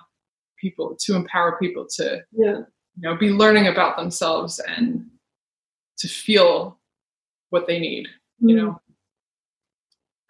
people 0.58 0.96
to 1.00 1.16
empower 1.16 1.58
people 1.58 1.86
to 1.96 2.22
Yeah. 2.32 2.62
You 3.00 3.08
know 3.08 3.16
be 3.16 3.30
learning 3.30 3.68
about 3.68 3.96
themselves 3.96 4.60
and 4.60 5.06
to 5.98 6.08
feel 6.08 6.78
what 7.50 7.66
they 7.66 7.78
need 7.78 8.06
you 8.40 8.56
know 8.56 8.80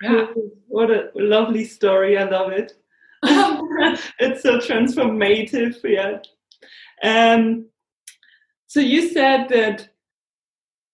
yeah 0.02 0.26
What 0.68 0.90
a 0.90 1.10
lovely 1.14 1.64
story. 1.64 2.16
I 2.18 2.24
love 2.24 2.52
it. 2.52 2.74
it's 4.20 4.42
so 4.42 4.58
transformative. 4.58 5.76
Yeah. 5.82 6.18
Um, 7.02 7.66
so 8.66 8.80
you 8.80 9.08
said 9.08 9.48
that 9.48 9.88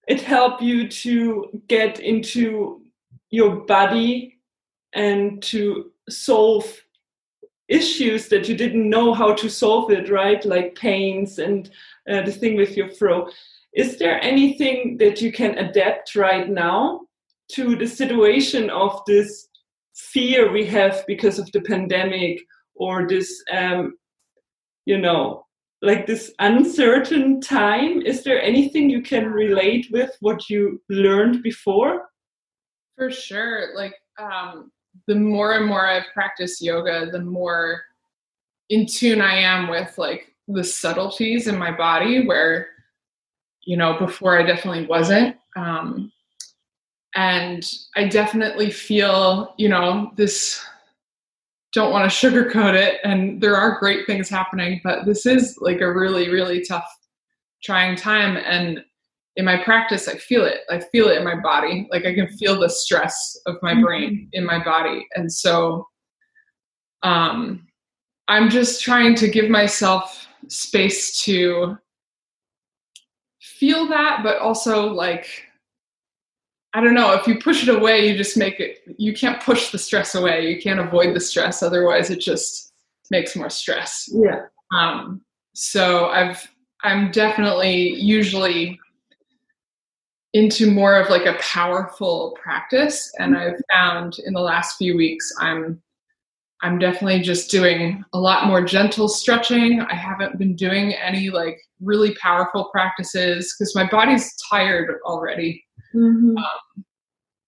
it 0.06 0.22
helped 0.22 0.62
you 0.62 0.88
to 0.88 1.62
get 1.66 1.98
into 2.00 2.82
your 3.30 3.56
body 3.66 4.38
and 4.94 5.42
to 5.42 5.90
solve 6.08 6.83
issues 7.68 8.28
that 8.28 8.48
you 8.48 8.56
didn't 8.56 8.88
know 8.88 9.14
how 9.14 9.34
to 9.34 9.48
solve 9.48 9.90
it, 9.90 10.10
right? 10.10 10.44
Like 10.44 10.74
pains 10.74 11.38
and 11.38 11.70
uh, 12.10 12.22
the 12.22 12.32
thing 12.32 12.56
with 12.56 12.76
your 12.76 12.90
throat. 12.90 13.32
Is 13.74 13.98
there 13.98 14.22
anything 14.22 14.98
that 14.98 15.20
you 15.20 15.32
can 15.32 15.58
adapt 15.58 16.14
right 16.14 16.48
now 16.48 17.00
to 17.52 17.76
the 17.76 17.86
situation 17.86 18.70
of 18.70 19.00
this 19.06 19.48
fear 19.94 20.50
we 20.50 20.64
have 20.66 21.04
because 21.06 21.38
of 21.38 21.50
the 21.52 21.60
pandemic 21.62 22.40
or 22.74 23.06
this 23.06 23.42
um, 23.52 23.94
you 24.86 24.98
know 24.98 25.44
like 25.82 26.06
this 26.06 26.32
uncertain 26.38 27.40
time 27.40 28.00
is 28.02 28.24
there 28.24 28.40
anything 28.40 28.88
you 28.88 29.02
can 29.02 29.26
relate 29.30 29.86
with 29.90 30.10
what 30.20 30.48
you 30.48 30.80
learned 30.88 31.42
before 31.42 32.08
for 32.96 33.10
sure 33.10 33.74
like 33.74 33.94
um 34.18 34.70
the 35.06 35.14
more 35.14 35.52
and 35.52 35.66
more 35.66 35.86
i've 35.86 36.06
practiced 36.12 36.62
yoga 36.62 37.10
the 37.10 37.20
more 37.20 37.82
in 38.70 38.86
tune 38.86 39.20
i 39.20 39.34
am 39.34 39.68
with 39.68 39.96
like 39.98 40.32
the 40.48 40.64
subtleties 40.64 41.46
in 41.46 41.58
my 41.58 41.70
body 41.70 42.26
where 42.26 42.68
you 43.64 43.76
know 43.76 43.98
before 43.98 44.38
i 44.38 44.42
definitely 44.42 44.86
wasn't. 44.86 45.36
Um 45.56 46.12
and 47.16 47.64
i 47.96 48.08
definitely 48.08 48.70
feel 48.70 49.54
you 49.56 49.68
know 49.68 50.10
this 50.16 50.60
don't 51.72 51.92
want 51.92 52.10
to 52.10 52.28
sugarcoat 52.28 52.74
it 52.74 53.00
and 53.04 53.40
there 53.40 53.56
are 53.56 53.78
great 53.78 54.04
things 54.06 54.28
happening 54.28 54.80
but 54.82 55.04
this 55.04 55.24
is 55.24 55.56
like 55.60 55.80
a 55.80 55.92
really 55.92 56.28
really 56.28 56.64
tough 56.64 56.88
trying 57.64 57.96
time. 57.96 58.36
And 58.36 58.84
in 59.36 59.44
my 59.44 59.62
practice 59.64 60.08
i 60.08 60.14
feel 60.16 60.44
it 60.44 60.60
i 60.70 60.78
feel 60.78 61.08
it 61.08 61.18
in 61.18 61.24
my 61.24 61.34
body 61.40 61.86
like 61.90 62.04
i 62.06 62.14
can 62.14 62.28
feel 62.28 62.58
the 62.58 62.68
stress 62.68 63.38
of 63.46 63.56
my 63.62 63.80
brain 63.80 64.28
in 64.32 64.44
my 64.44 64.62
body 64.62 65.06
and 65.14 65.30
so 65.30 65.86
um 67.02 67.66
i'm 68.28 68.48
just 68.48 68.82
trying 68.82 69.14
to 69.14 69.28
give 69.28 69.50
myself 69.50 70.26
space 70.48 71.22
to 71.22 71.76
feel 73.40 73.86
that 73.88 74.20
but 74.22 74.38
also 74.38 74.86
like 74.86 75.26
I 76.76 76.80
don't 76.80 76.94
know, 76.94 77.12
if 77.12 77.28
you 77.28 77.38
push 77.38 77.66
it 77.66 77.74
away, 77.74 78.08
you 78.08 78.16
just 78.16 78.36
make 78.36 78.58
it, 78.58 78.80
you 78.98 79.14
can't 79.14 79.40
push 79.40 79.70
the 79.70 79.78
stress 79.78 80.16
away. 80.16 80.50
You 80.50 80.60
can't 80.60 80.80
avoid 80.80 81.14
the 81.14 81.20
stress. 81.20 81.62
Otherwise, 81.62 82.10
it 82.10 82.18
just 82.18 82.72
makes 83.12 83.36
more 83.36 83.48
stress. 83.48 84.08
yeah 84.12 84.46
Um, 84.72 85.20
so 85.54 86.06
I've, 86.06 86.44
I'm 86.82 87.12
definitely 87.12 87.94
usually 87.94 88.80
into 90.34 90.70
more 90.70 90.96
of 91.00 91.08
like 91.08 91.26
a 91.26 91.38
powerful 91.40 92.36
practice. 92.42 93.10
And 93.18 93.36
I've 93.36 93.60
found 93.70 94.16
in 94.26 94.34
the 94.34 94.40
last 94.40 94.76
few 94.76 94.96
weeks, 94.96 95.32
I'm, 95.38 95.80
I'm 96.62 96.78
definitely 96.78 97.20
just 97.20 97.50
doing 97.50 98.04
a 98.12 98.18
lot 98.18 98.46
more 98.46 98.62
gentle 98.62 99.08
stretching. 99.08 99.80
I 99.80 99.94
haven't 99.94 100.38
been 100.38 100.56
doing 100.56 100.92
any 100.94 101.30
like 101.30 101.58
really 101.80 102.14
powerful 102.16 102.68
practices 102.72 103.54
because 103.56 103.74
my 103.74 103.88
body's 103.88 104.34
tired 104.50 104.98
already 105.04 105.64
Mhm. 105.94 106.34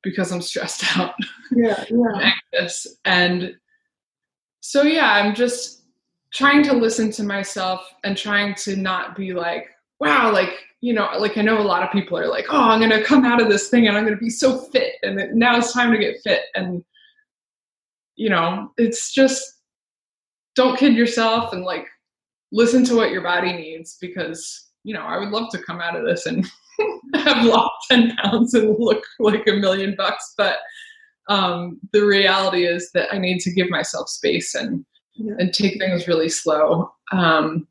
because 0.02 0.30
I'm 0.30 0.42
stressed 0.42 0.84
out 0.98 1.14
yeah 1.50 1.84
yeah 1.90 2.32
anxious. 2.54 2.86
And 3.04 3.54
so, 4.60 4.82
yeah, 4.82 5.12
I'm 5.12 5.34
just 5.34 5.84
trying 6.32 6.62
to 6.64 6.72
listen 6.74 7.10
to 7.12 7.22
myself 7.22 7.80
and 8.04 8.16
trying 8.16 8.54
to 8.56 8.76
not 8.76 9.16
be 9.16 9.32
like, 9.32 9.68
wow, 10.00 10.32
like, 10.32 10.50
you 10.80 10.92
know, 10.92 11.10
like 11.18 11.38
I 11.38 11.42
know 11.42 11.58
a 11.58 11.62
lot 11.62 11.82
of 11.82 11.90
people 11.90 12.18
are 12.18 12.28
like, 12.28 12.46
oh, 12.50 12.60
I'm 12.60 12.80
going 12.80 12.90
to 12.90 13.02
come 13.02 13.24
out 13.24 13.40
of 13.40 13.48
this 13.48 13.68
thing 13.68 13.88
and 13.88 13.96
I'm 13.96 14.04
going 14.04 14.16
to 14.16 14.22
be 14.22 14.30
so 14.30 14.58
fit. 14.58 14.94
And 15.02 15.34
now 15.34 15.56
it's 15.56 15.72
time 15.72 15.90
to 15.92 15.98
get 15.98 16.16
fit. 16.22 16.42
And 16.54 16.84
you 18.16 18.30
know, 18.30 18.72
it's 18.78 19.12
just 19.12 19.60
don't 20.54 20.78
kid 20.78 20.94
yourself 20.94 21.52
and 21.52 21.64
like 21.64 21.86
listen 22.50 22.84
to 22.86 22.96
what 22.96 23.10
your 23.10 23.22
body 23.22 23.52
needs 23.52 23.98
because, 24.00 24.70
you 24.84 24.94
know, 24.94 25.02
I 25.02 25.18
would 25.18 25.28
love 25.28 25.50
to 25.50 25.62
come 25.62 25.80
out 25.80 25.96
of 25.96 26.04
this 26.04 26.26
and 26.26 26.46
have 27.14 27.44
lost 27.44 27.72
10 27.90 28.16
pounds 28.16 28.54
and 28.54 28.74
look 28.78 29.04
like 29.20 29.46
a 29.46 29.52
million 29.52 29.94
bucks. 29.96 30.34
But 30.36 30.58
um, 31.28 31.78
the 31.92 32.04
reality 32.04 32.64
is 32.64 32.90
that 32.92 33.12
I 33.12 33.18
need 33.18 33.40
to 33.40 33.52
give 33.52 33.68
myself 33.68 34.08
space 34.08 34.54
and, 34.54 34.84
yeah. 35.14 35.34
and 35.38 35.52
take 35.52 35.78
things 35.78 36.08
really 36.08 36.30
slow. 36.30 36.90
Um, 37.12 37.68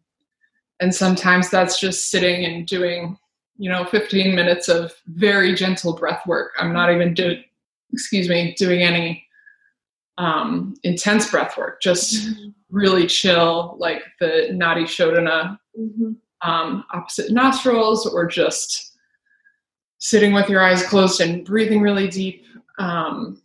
and 0.80 0.94
sometimes 0.94 1.50
that's 1.50 1.80
just 1.80 2.12
sitting 2.12 2.46
and 2.46 2.68
doing, 2.68 3.18
you 3.58 3.70
know, 3.70 3.86
15 3.86 4.36
minutes 4.36 4.68
of 4.68 4.94
very 5.08 5.54
gentle 5.56 5.96
breath 5.96 6.26
work. 6.28 6.54
I'm 6.60 6.74
not 6.74 6.92
even 6.92 7.14
do, 7.14 7.40
excuse 7.94 8.28
me, 8.28 8.56
doing 8.58 8.82
any 8.82 9.26
um, 10.18 10.76
intense 10.84 11.30
breath 11.30 11.58
work, 11.58 11.82
just 11.82 12.16
mm-hmm. 12.16 12.50
really 12.70 13.08
chill, 13.08 13.76
like 13.80 14.04
the 14.20 14.50
Nadi 14.52 14.84
Shodhana, 14.84 15.58
mm-hmm. 15.80 16.50
um, 16.50 16.86
opposite 16.94 17.32
nostrils, 17.32 18.06
or 18.06 18.26
just 18.26 18.94
sitting 20.00 20.34
with 20.34 20.50
your 20.50 20.62
eyes 20.62 20.84
closed 20.84 21.22
and 21.22 21.46
breathing 21.46 21.82
really 21.82 22.08
deep. 22.08 22.44
Um, 22.80 23.42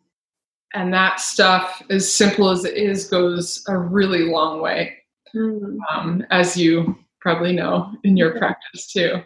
and 0.74 0.92
that 0.94 1.20
stuff, 1.20 1.82
as 1.90 2.12
simple 2.12 2.50
as 2.50 2.64
it 2.64 2.76
is, 2.76 3.08
goes 3.08 3.64
a 3.68 3.76
really 3.76 4.30
long 4.30 4.60
way, 4.60 4.98
mm-hmm. 5.34 6.22
as 6.30 6.56
you 6.56 6.96
probably 7.20 7.52
know 7.52 7.92
in 8.04 8.16
your 8.16 8.38
practice 8.38 8.92
too. 8.92 9.22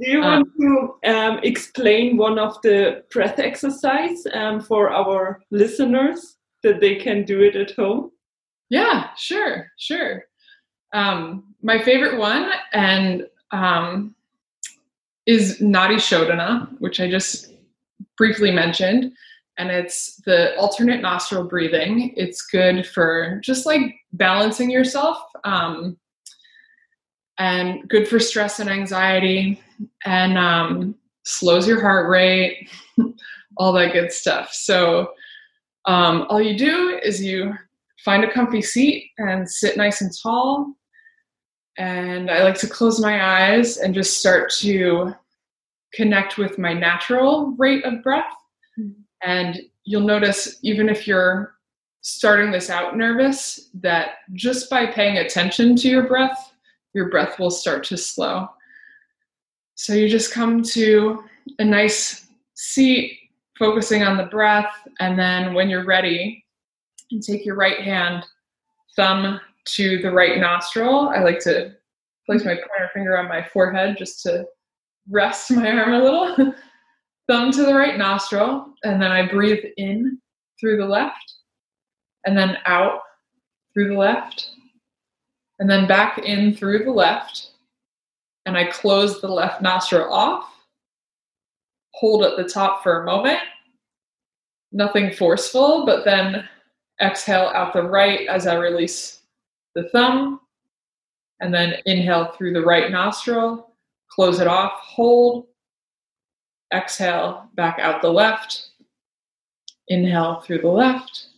Do 0.00 0.10
you 0.10 0.20
want 0.20 0.48
um, 0.60 0.98
to 1.02 1.10
um, 1.10 1.40
explain 1.42 2.16
one 2.16 2.38
of 2.38 2.60
the 2.62 3.04
breath 3.10 3.38
exercise 3.38 4.26
um, 4.34 4.60
for 4.60 4.90
our 4.90 5.40
listeners? 5.50 6.38
that 6.62 6.80
they 6.80 6.96
can 6.96 7.24
do 7.24 7.40
it 7.42 7.56
at 7.56 7.72
home? 7.72 8.10
Yeah, 8.70 9.08
sure, 9.16 9.70
sure. 9.78 10.24
Um, 10.92 11.54
my 11.62 11.82
favorite 11.82 12.18
one 12.18 12.50
and 12.72 13.26
um, 13.50 14.14
is 15.26 15.60
Nadi 15.60 15.96
Shodhana, 15.96 16.68
which 16.80 17.00
I 17.00 17.10
just 17.10 17.52
briefly 18.16 18.50
mentioned. 18.50 19.12
And 19.58 19.70
it's 19.70 20.16
the 20.24 20.54
alternate 20.56 21.02
nostril 21.02 21.44
breathing. 21.44 22.12
It's 22.16 22.42
good 22.42 22.86
for 22.86 23.40
just 23.42 23.66
like 23.66 23.94
balancing 24.12 24.70
yourself 24.70 25.18
um, 25.44 25.96
and 27.38 27.88
good 27.88 28.08
for 28.08 28.18
stress 28.18 28.60
and 28.60 28.68
anxiety 28.68 29.62
and 30.04 30.36
um, 30.36 30.94
slows 31.24 31.68
your 31.68 31.80
heart 31.80 32.08
rate, 32.08 32.68
all 33.56 33.72
that 33.72 33.92
good 33.92 34.12
stuff. 34.12 34.52
So, 34.52 35.12
um, 35.86 36.26
all 36.28 36.42
you 36.42 36.58
do 36.58 37.00
is 37.02 37.22
you 37.22 37.54
find 38.04 38.24
a 38.24 38.32
comfy 38.32 38.60
seat 38.60 39.10
and 39.18 39.48
sit 39.48 39.76
nice 39.76 40.00
and 40.00 40.12
tall. 40.22 40.74
And 41.78 42.30
I 42.30 42.42
like 42.42 42.58
to 42.58 42.68
close 42.68 43.00
my 43.00 43.52
eyes 43.52 43.78
and 43.78 43.94
just 43.94 44.18
start 44.18 44.50
to 44.58 45.14
connect 45.94 46.36
with 46.36 46.58
my 46.58 46.72
natural 46.72 47.54
rate 47.56 47.84
of 47.84 48.02
breath. 48.02 48.32
Mm-hmm. 48.78 49.00
And 49.22 49.60
you'll 49.84 50.02
notice, 50.02 50.58
even 50.62 50.88
if 50.88 51.06
you're 51.06 51.54
starting 52.02 52.50
this 52.50 52.70
out 52.70 52.96
nervous, 52.96 53.70
that 53.74 54.16
just 54.34 54.68
by 54.68 54.86
paying 54.86 55.18
attention 55.18 55.76
to 55.76 55.88
your 55.88 56.06
breath, 56.06 56.47
your 56.98 57.08
breath 57.08 57.38
will 57.38 57.50
start 57.50 57.84
to 57.84 57.96
slow. 57.96 58.48
So 59.76 59.94
you 59.94 60.08
just 60.08 60.32
come 60.32 60.64
to 60.64 61.22
a 61.60 61.64
nice 61.64 62.26
seat 62.54 63.16
focusing 63.56 64.02
on 64.02 64.16
the 64.16 64.24
breath. 64.24 64.74
And 64.98 65.16
then 65.16 65.54
when 65.54 65.70
you're 65.70 65.84
ready, 65.84 66.44
you 67.08 67.20
take 67.20 67.46
your 67.46 67.54
right 67.54 67.80
hand, 67.80 68.26
thumb 68.96 69.40
to 69.76 70.02
the 70.02 70.10
right 70.10 70.38
nostril. 70.40 71.10
I 71.10 71.20
like 71.20 71.38
to 71.40 71.76
place 72.26 72.44
my 72.44 72.54
pointer 72.54 72.90
finger 72.92 73.16
on 73.16 73.28
my 73.28 73.46
forehead 73.52 73.96
just 73.96 74.22
to 74.24 74.44
rest 75.08 75.50
my 75.52 75.70
arm 75.70 75.92
a 75.92 76.02
little. 76.02 76.54
thumb 77.28 77.52
to 77.52 77.64
the 77.64 77.74
right 77.74 77.96
nostril, 77.96 78.74
and 78.82 79.00
then 79.00 79.12
I 79.12 79.28
breathe 79.28 79.64
in 79.76 80.18
through 80.58 80.78
the 80.78 80.86
left, 80.86 81.34
and 82.26 82.36
then 82.36 82.56
out 82.64 83.00
through 83.72 83.88
the 83.88 83.98
left, 83.98 84.50
and 85.58 85.68
then 85.68 85.86
back 85.86 86.18
in 86.18 86.54
through 86.54 86.84
the 86.84 86.92
left, 86.92 87.50
and 88.46 88.56
I 88.56 88.66
close 88.66 89.20
the 89.20 89.28
left 89.28 89.60
nostril 89.60 90.12
off 90.12 90.48
hold 91.98 92.22
at 92.22 92.36
the 92.36 92.44
top 92.44 92.82
for 92.82 93.02
a 93.02 93.04
moment. 93.04 93.40
Nothing 94.70 95.10
forceful, 95.10 95.84
but 95.84 96.04
then 96.04 96.48
exhale 97.00 97.50
out 97.54 97.72
the 97.72 97.82
right 97.82 98.28
as 98.28 98.46
I 98.46 98.54
release 98.54 99.20
the 99.74 99.88
thumb. 99.88 100.40
And 101.40 101.52
then 101.52 101.74
inhale 101.86 102.32
through 102.32 102.52
the 102.52 102.64
right 102.64 102.90
nostril, 102.90 103.72
close 104.08 104.40
it 104.40 104.46
off, 104.46 104.72
hold. 104.80 105.46
Exhale 106.72 107.48
back 107.54 107.78
out 107.80 108.02
the 108.02 108.12
left. 108.12 108.70
Inhale 109.88 110.40
through 110.40 110.58
the 110.58 110.68
left, 110.68 111.28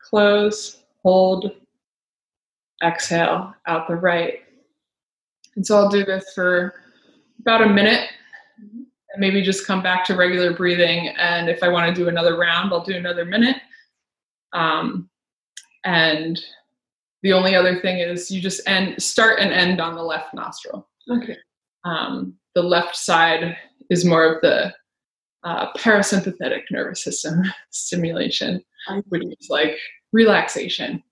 close, 0.00 0.78
hold, 1.02 1.52
exhale 2.82 3.54
out 3.66 3.88
the 3.88 3.96
right. 3.96 4.40
And 5.56 5.66
so 5.66 5.76
I'll 5.76 5.88
do 5.88 6.04
this 6.04 6.32
for 6.34 6.74
about 7.40 7.62
a 7.62 7.68
minute 7.68 8.08
and 8.60 8.86
maybe 9.18 9.42
just 9.42 9.66
come 9.66 9.82
back 9.82 10.04
to 10.06 10.16
regular 10.16 10.52
breathing. 10.52 11.08
And 11.18 11.48
if 11.48 11.62
I 11.62 11.68
want 11.68 11.88
to 11.88 11.94
do 11.94 12.08
another 12.08 12.36
round, 12.36 12.72
I'll 12.72 12.84
do 12.84 12.96
another 12.96 13.24
minute. 13.24 13.56
Um, 14.52 15.08
and 15.84 16.40
the 17.22 17.32
only 17.32 17.54
other 17.54 17.80
thing 17.80 17.98
is 17.98 18.30
you 18.30 18.40
just 18.40 18.66
end 18.68 19.00
start 19.02 19.40
and 19.40 19.52
end 19.52 19.80
on 19.80 19.94
the 19.94 20.02
left 20.02 20.34
nostril. 20.34 20.88
Okay. 21.10 21.36
Um, 21.84 22.34
the 22.54 22.62
left 22.62 22.96
side 22.96 23.56
is 23.90 24.04
more 24.04 24.24
of 24.24 24.40
the 24.40 24.72
uh, 25.42 25.72
parasympathetic 25.74 26.62
nervous 26.70 27.04
system 27.04 27.42
stimulation, 27.70 28.62
which 29.08 29.22
is 29.22 29.48
like 29.50 29.76
relaxation. 30.12 31.02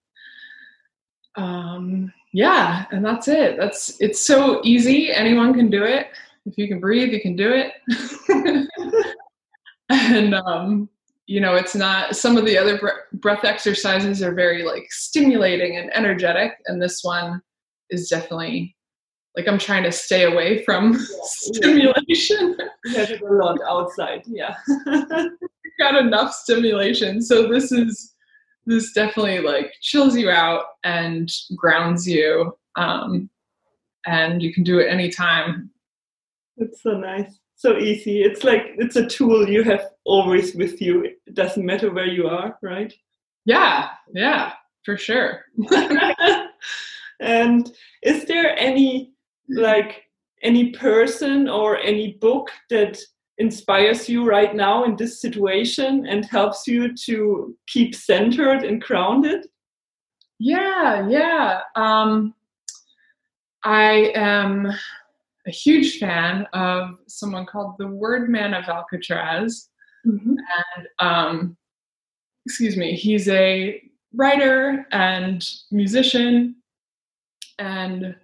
Um, 1.36 2.12
yeah, 2.32 2.86
and 2.90 3.04
that's 3.04 3.28
it. 3.28 3.56
That's 3.58 4.00
it's 4.00 4.20
so 4.20 4.60
easy. 4.64 5.12
Anyone 5.12 5.54
can 5.54 5.70
do 5.70 5.84
it 5.84 6.08
if 6.46 6.58
you 6.58 6.68
can 6.68 6.80
breathe, 6.80 7.12
you 7.12 7.20
can 7.20 7.36
do 7.36 7.52
it. 7.52 7.72
and 9.90 10.34
um, 10.34 10.88
you 11.26 11.40
know, 11.40 11.54
it's 11.54 11.74
not. 11.74 12.16
Some 12.16 12.36
of 12.36 12.44
the 12.44 12.58
other 12.58 12.80
breath 13.14 13.44
exercises 13.44 14.22
are 14.22 14.34
very 14.34 14.64
like 14.64 14.86
stimulating 14.90 15.76
and 15.76 15.94
energetic, 15.94 16.52
and 16.66 16.82
this 16.82 17.00
one 17.02 17.40
is 17.90 18.08
definitely 18.08 18.76
like 19.36 19.48
I'm 19.48 19.58
trying 19.58 19.84
to 19.84 19.92
stay 19.92 20.24
away 20.24 20.64
from 20.64 20.92
yeah. 20.92 20.98
stimulation. 21.22 22.56
You 22.84 22.94
have 22.94 23.22
a 23.22 23.32
lot 23.32 23.58
outside, 23.68 24.22
yeah. 24.26 24.54
got 25.78 25.96
enough 25.96 26.34
stimulation, 26.34 27.22
so 27.22 27.48
this 27.48 27.72
is 27.72 28.14
this 28.66 28.92
definitely 28.92 29.40
like 29.40 29.72
chills 29.80 30.16
you 30.16 30.30
out 30.30 30.64
and 30.84 31.30
grounds 31.56 32.06
you 32.06 32.56
um, 32.76 33.28
and 34.06 34.42
you 34.42 34.52
can 34.52 34.62
do 34.62 34.78
it 34.78 34.88
anytime 34.88 35.70
it's 36.56 36.82
so 36.82 36.96
nice. 36.96 37.38
So 37.56 37.78
easy. 37.78 38.22
It's 38.22 38.44
like 38.44 38.72
it's 38.76 38.96
a 38.96 39.06
tool 39.06 39.48
you 39.48 39.62
have 39.64 39.84
always 40.04 40.54
with 40.54 40.80
you. 40.82 41.04
It 41.04 41.34
doesn't 41.34 41.64
matter 41.64 41.92
where 41.92 42.06
you 42.06 42.26
are, 42.26 42.58
right? 42.62 42.92
Yeah, 43.44 43.88
yeah, 44.12 44.52
for 44.84 44.96
sure. 44.96 45.44
and 47.20 47.70
is 48.02 48.24
there 48.24 48.58
any 48.58 49.12
like 49.48 50.04
any 50.42 50.70
person 50.70 51.48
or 51.48 51.78
any 51.78 52.14
book 52.20 52.50
that 52.70 52.98
inspires 53.38 54.08
you 54.08 54.24
right 54.24 54.54
now 54.54 54.84
in 54.84 54.96
this 54.96 55.20
situation 55.20 56.06
and 56.06 56.24
helps 56.24 56.66
you 56.66 56.94
to 56.96 57.56
keep 57.66 57.94
centered 57.94 58.64
and 58.64 58.80
grounded? 58.82 59.46
Yeah, 60.38 61.08
yeah. 61.08 61.60
Um, 61.76 62.34
I 63.64 64.12
am 64.14 64.66
a 65.46 65.50
huge 65.50 65.98
fan 65.98 66.46
of 66.52 66.96
someone 67.06 67.46
called 67.46 67.76
the 67.78 67.86
Word 67.86 68.28
Man 68.28 68.54
of 68.54 68.68
Alcatraz. 68.68 69.68
Mm-hmm. 70.06 70.34
And, 70.76 70.88
um, 70.98 71.56
excuse 72.46 72.76
me, 72.76 72.94
he's 72.94 73.28
a 73.28 73.82
writer 74.14 74.86
and 74.90 75.48
musician. 75.70 76.56
And 77.58 78.16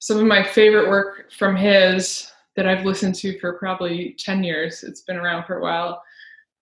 some 0.00 0.18
of 0.18 0.26
my 0.26 0.42
favorite 0.42 0.88
work 0.88 1.32
from 1.32 1.56
his 1.56 2.30
that 2.58 2.66
I've 2.66 2.84
listened 2.84 3.14
to 3.14 3.38
for 3.38 3.52
probably 3.52 4.16
10 4.18 4.42
years, 4.42 4.82
it's 4.82 5.02
been 5.02 5.16
around 5.16 5.44
for 5.46 5.58
a 5.58 5.62
while. 5.62 6.02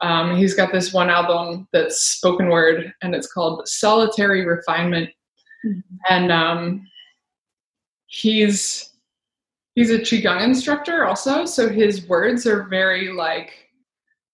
Um, 0.02 0.37
he's 0.37 0.52
got 0.52 0.70
this 0.70 0.92
one 0.92 1.09
album 1.09 1.68
that's 1.72 1.98
spoken 2.02 2.50
word 2.50 2.92
and 3.00 3.14
it's 3.14 3.32
called 3.32 3.66
Solitary 3.66 4.44
Refinement. 4.44 5.09
Mm-hmm. 5.64 5.80
And 6.11 6.30
um, 6.30 6.87
he's 8.09 8.90
he's 9.74 9.90
a 9.90 9.98
qigong 9.98 10.42
instructor 10.42 11.04
also 11.04 11.44
so 11.44 11.68
his 11.68 12.06
words 12.09 12.46
are 12.46 12.62
very 12.64 13.12
like 13.12 13.50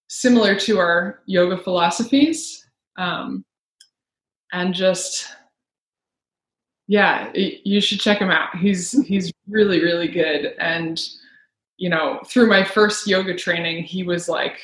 similar 0.09 0.55
to 0.55 0.79
our 0.79 1.21
yoga 1.27 1.57
philosophies 1.57 2.69
um, 2.97 3.45
and 4.53 4.75
just 4.75 5.29
yeah, 6.89 7.33
you 7.35 7.81
should 7.81 8.01
check 8.01 8.19
him 8.19 8.31
out. 8.31 8.55
He's 8.57 8.93
he's 9.07 9.33
really 9.49 9.81
really 9.83 10.09
good 10.09 10.55
and 10.59 11.01
you 11.83 11.89
know, 11.89 12.21
through 12.25 12.47
my 12.47 12.63
first 12.63 13.09
yoga 13.09 13.35
training, 13.35 13.83
he 13.83 14.05
was 14.05 14.29
like 14.29 14.57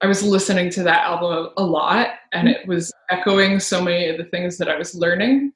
I 0.00 0.06
was 0.06 0.22
listening 0.22 0.70
to 0.70 0.82
that 0.84 1.04
album 1.04 1.52
a 1.58 1.62
lot 1.62 2.08
and 2.32 2.48
it 2.48 2.66
was 2.66 2.90
echoing 3.10 3.60
so 3.60 3.82
many 3.82 4.08
of 4.08 4.16
the 4.16 4.24
things 4.24 4.56
that 4.56 4.70
I 4.70 4.78
was 4.78 4.94
learning 4.94 5.52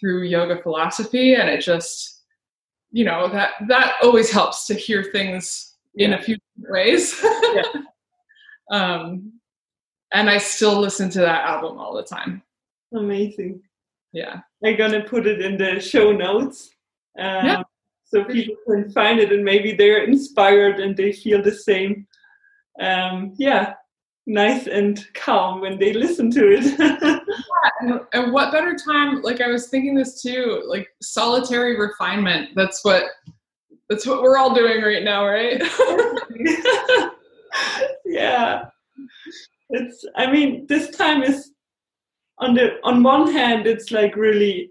through 0.00 0.24
yoga 0.24 0.60
philosophy 0.60 1.36
and 1.36 1.48
it 1.48 1.60
just 1.60 2.24
you 2.90 3.04
know 3.04 3.28
that 3.28 3.52
that 3.68 3.94
always 4.02 4.32
helps 4.32 4.66
to 4.66 4.74
hear 4.74 5.04
things 5.04 5.76
yeah. 5.94 6.06
in 6.08 6.12
a 6.14 6.20
few 6.20 6.36
ways 6.56 7.24
yeah. 7.54 7.62
um 8.72 9.32
and 10.12 10.28
i 10.28 10.36
still 10.38 10.78
listen 10.78 11.08
to 11.08 11.20
that 11.20 11.44
album 11.44 11.78
all 11.78 11.94
the 11.94 12.02
time 12.02 12.42
amazing 12.94 13.62
yeah 14.12 14.40
i'm 14.64 14.76
gonna 14.76 15.04
put 15.04 15.26
it 15.26 15.40
in 15.40 15.56
the 15.56 15.80
show 15.80 16.12
notes 16.12 16.70
um, 17.18 17.46
yeah. 17.46 17.62
So 18.12 18.24
people 18.24 18.56
can 18.66 18.90
find 18.90 19.18
it 19.18 19.32
and 19.32 19.44
maybe 19.44 19.72
they're 19.72 20.04
inspired 20.04 20.80
and 20.80 20.96
they 20.96 21.12
feel 21.12 21.42
the 21.42 21.52
same 21.52 22.06
um 22.80 23.34
yeah 23.38 23.74
nice 24.26 24.66
and 24.66 25.06
calm 25.14 25.60
when 25.60 25.78
they 25.78 25.92
listen 25.92 26.30
to 26.30 26.52
it. 26.52 26.78
yeah, 26.78 27.18
and, 27.80 28.00
and, 28.12 28.32
what 28.32 28.52
better 28.52 28.76
time? 28.76 29.20
Like 29.22 29.40
I 29.40 29.48
was 29.48 29.68
thinking 29.68 29.94
this 29.94 30.22
too, 30.22 30.62
like 30.66 30.88
solitary 31.00 31.78
refinement. 31.78 32.50
That's 32.54 32.84
what 32.84 33.04
that's 33.88 34.06
what 34.06 34.22
we're 34.22 34.38
all 34.38 34.54
doing 34.54 34.82
right 34.82 35.02
now, 35.02 35.26
right? 35.26 35.60
yeah. 38.04 38.66
It's 39.70 40.04
I 40.16 40.30
mean, 40.30 40.66
this 40.68 40.90
time 40.90 41.22
is 41.22 41.52
on 42.38 42.54
the 42.54 42.78
on 42.84 43.02
one 43.02 43.30
hand 43.32 43.66
it's 43.66 43.90
like 43.90 44.16
really 44.16 44.70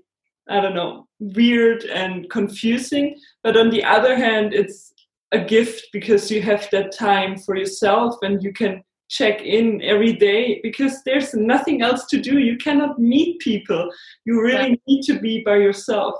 I 0.49 0.61
don't 0.61 0.75
know, 0.75 1.07
weird 1.21 1.83
and 1.85 2.29
confusing, 2.29 3.15
but 3.43 3.55
on 3.55 3.69
the 3.69 3.83
other 3.83 4.15
hand 4.15 4.53
it's 4.53 4.93
a 5.31 5.39
gift 5.39 5.87
because 5.93 6.29
you 6.29 6.41
have 6.41 6.67
that 6.71 6.91
time 6.91 7.37
for 7.37 7.55
yourself 7.55 8.15
and 8.21 8.43
you 8.43 8.51
can 8.51 8.83
check 9.09 9.41
in 9.41 9.81
every 9.81 10.13
day 10.13 10.59
because 10.63 11.03
there's 11.03 11.33
nothing 11.33 11.81
else 11.81 12.05
to 12.07 12.19
do. 12.19 12.39
You 12.39 12.57
cannot 12.57 12.99
meet 12.99 13.39
people. 13.39 13.91
You 14.25 14.41
really 14.41 14.71
yeah. 14.71 14.75
need 14.87 15.03
to 15.03 15.19
be 15.19 15.43
by 15.43 15.57
yourself. 15.57 16.15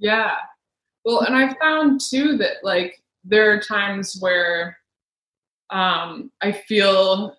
Yeah. 0.00 0.34
Well, 1.04 1.20
and 1.20 1.36
I 1.36 1.54
found 1.60 2.00
too 2.00 2.36
that 2.38 2.56
like 2.62 3.02
there 3.24 3.52
are 3.52 3.60
times 3.60 4.16
where 4.20 4.76
um, 5.70 6.30
I 6.40 6.52
feel 6.52 7.36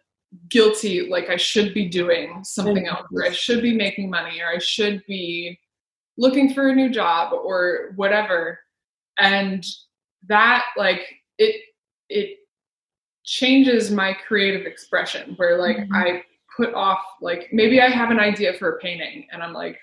guilty, 0.49 1.08
like 1.08 1.29
I 1.29 1.38
should 1.38 1.73
be 1.73 1.88
doing 1.88 2.43
something 2.43 2.88
else, 2.88 3.08
or 3.13 3.25
I 3.25 3.32
should 3.32 3.62
be 3.62 3.75
making 3.75 4.10
money, 4.10 4.41
or 4.41 4.47
I 4.47 4.58
should 4.58 5.03
be 5.08 5.60
looking 6.17 6.54
for 6.54 6.69
a 6.69 6.76
new 6.76 6.89
job, 6.89 7.34
or 7.34 7.93
whatever. 7.95 8.60
And 9.19 9.65
that, 10.28 10.65
like, 10.78 11.02
it 11.38 11.62
it 12.10 12.38
changes 13.26 13.89
my 13.91 14.13
creative 14.28 14.65
expression 14.65 15.34
where 15.38 15.58
like 15.58 15.78
mm-hmm. 15.78 15.93
I 15.93 16.23
put 16.56 16.73
off 16.73 16.99
like 17.21 17.49
maybe 17.52 17.82
I 17.82 17.89
have 17.89 18.12
an 18.12 18.19
idea 18.19 18.54
for 18.54 18.73
a 18.73 18.80
painting 18.80 19.28
and 19.32 19.41
I'm 19.41 19.54
like, 19.54 19.80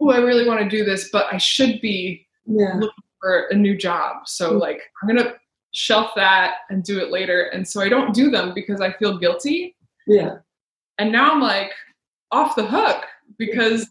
oh, 0.00 0.10
I 0.10 0.18
really 0.18 0.46
want 0.46 0.60
to 0.60 0.68
do 0.68 0.84
this, 0.84 1.10
but 1.10 1.26
I 1.32 1.36
should 1.38 1.80
be 1.80 2.26
yeah. 2.46 2.74
looking 2.74 3.04
for 3.20 3.46
a 3.50 3.54
new 3.54 3.76
job. 3.76 4.26
So 4.28 4.50
mm-hmm. 4.50 4.58
like 4.58 4.82
I'm 5.02 5.08
gonna 5.08 5.34
shelf 5.72 6.12
that 6.16 6.58
and 6.70 6.84
do 6.84 7.00
it 7.00 7.10
later. 7.10 7.46
And 7.46 7.66
so 7.66 7.80
I 7.80 7.88
don't 7.88 8.14
do 8.14 8.30
them 8.30 8.52
because 8.54 8.80
I 8.80 8.92
feel 8.92 9.18
guilty. 9.18 9.76
Yeah. 10.06 10.36
And 10.98 11.10
now 11.10 11.32
I'm 11.32 11.40
like 11.40 11.72
off 12.30 12.54
the 12.54 12.66
hook 12.66 13.04
because 13.38 13.90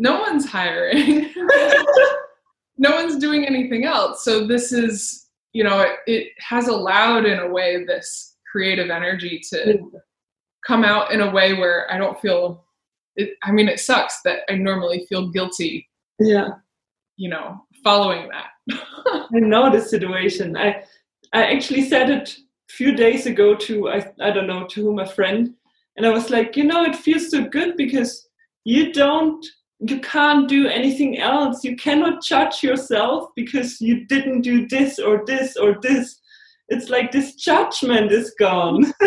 no 0.00 0.20
one's 0.20 0.46
hiring. 0.46 1.32
no 2.78 2.94
one's 2.96 3.16
doing 3.18 3.46
anything 3.46 3.84
else. 3.84 4.24
So 4.24 4.46
this 4.46 4.72
is 4.72 5.26
you 5.52 5.64
know, 5.64 5.80
it, 5.80 5.96
it 6.06 6.28
has 6.38 6.68
allowed 6.68 7.26
in 7.26 7.38
a 7.40 7.48
way 7.48 7.84
this 7.84 8.36
creative 8.50 8.90
energy 8.90 9.40
to 9.50 9.56
mm. 9.56 9.90
come 10.66 10.84
out 10.84 11.12
in 11.12 11.20
a 11.20 11.30
way 11.30 11.54
where 11.54 11.92
I 11.92 11.98
don't 11.98 12.20
feel 12.20 12.64
it, 13.16 13.30
I 13.42 13.50
mean, 13.50 13.68
it 13.68 13.80
sucks 13.80 14.20
that 14.24 14.40
I 14.48 14.54
normally 14.54 15.06
feel 15.08 15.28
guilty. 15.28 15.88
Yeah. 16.18 16.50
You 17.16 17.30
know, 17.30 17.66
following 17.82 18.30
that. 18.30 18.80
I 19.34 19.40
know 19.40 19.70
the 19.70 19.80
situation. 19.80 20.56
I 20.56 20.84
I 21.32 21.52
actually 21.52 21.82
said 21.82 22.10
it 22.10 22.30
a 22.30 22.72
few 22.72 22.94
days 22.94 23.26
ago 23.26 23.54
to 23.56 23.90
I 23.90 24.10
I 24.20 24.30
don't 24.30 24.46
know 24.46 24.66
to 24.68 24.82
whom 24.82 25.00
a 25.00 25.06
friend, 25.06 25.54
and 25.96 26.06
I 26.06 26.10
was 26.10 26.30
like, 26.30 26.56
you 26.56 26.64
know, 26.64 26.84
it 26.84 26.96
feels 26.96 27.30
so 27.30 27.44
good 27.44 27.76
because 27.76 28.28
you 28.64 28.92
don't 28.92 29.44
you 29.80 30.00
can't 30.00 30.48
do 30.48 30.66
anything 30.66 31.18
else. 31.18 31.64
You 31.64 31.74
cannot 31.76 32.22
judge 32.22 32.62
yourself 32.62 33.30
because 33.34 33.80
you 33.80 34.04
didn't 34.06 34.42
do 34.42 34.68
this 34.68 34.98
or 34.98 35.24
this 35.26 35.56
or 35.56 35.78
this. 35.80 36.20
It's 36.68 36.90
like 36.90 37.10
this 37.10 37.34
judgment 37.34 38.12
is 38.12 38.34
gone. 38.38 38.92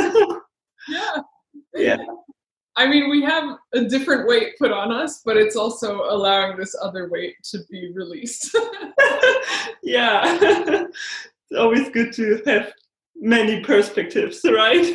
yeah. 0.87 1.17
Yeah. 1.75 1.97
I 2.75 2.87
mean, 2.87 3.09
we 3.09 3.21
have 3.21 3.57
a 3.73 3.85
different 3.85 4.27
weight 4.27 4.57
put 4.57 4.71
on 4.71 4.91
us, 4.91 5.21
but 5.23 5.37
it's 5.37 5.55
also 5.55 6.05
allowing 6.09 6.57
this 6.57 6.75
other 6.81 7.07
weight 7.07 7.35
to 7.51 7.59
be 7.69 7.91
released. 7.93 8.57
yeah. 9.83 10.23
it's 10.41 11.59
always 11.59 11.89
good 11.89 12.11
to 12.13 12.41
have 12.47 12.73
many 13.15 13.61
perspectives, 13.61 14.41
right? 14.43 14.87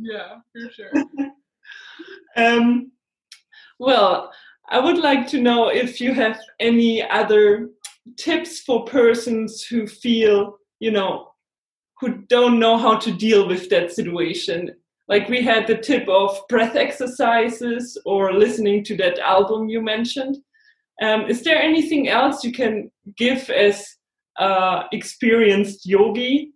yeah, 0.00 0.38
for 0.50 0.72
sure. 0.72 0.92
Um, 2.36 2.92
well, 3.78 4.32
I 4.72 4.80
would 4.80 4.96
like 4.96 5.26
to 5.28 5.40
know 5.40 5.68
if 5.68 6.00
you 6.00 6.14
have 6.14 6.40
any 6.58 7.06
other 7.08 7.68
tips 8.16 8.60
for 8.60 8.86
persons 8.86 9.62
who 9.62 9.86
feel, 9.86 10.56
you 10.80 10.90
know, 10.90 11.32
who 12.00 12.22
don't 12.28 12.58
know 12.58 12.78
how 12.78 12.96
to 12.96 13.12
deal 13.12 13.46
with 13.46 13.68
that 13.68 13.92
situation. 13.92 14.70
Like 15.08 15.28
we 15.28 15.42
had 15.42 15.66
the 15.66 15.76
tip 15.76 16.08
of 16.08 16.40
breath 16.48 16.74
exercises 16.74 18.00
or 18.06 18.32
listening 18.32 18.82
to 18.84 18.96
that 18.96 19.18
album 19.18 19.68
you 19.68 19.82
mentioned. 19.82 20.38
Um, 21.02 21.26
is 21.28 21.42
there 21.42 21.60
anything 21.60 22.08
else 22.08 22.42
you 22.42 22.50
can 22.50 22.90
give 23.18 23.50
as 23.50 23.86
uh, 24.38 24.84
experienced 24.92 25.84
yogi 25.84 26.52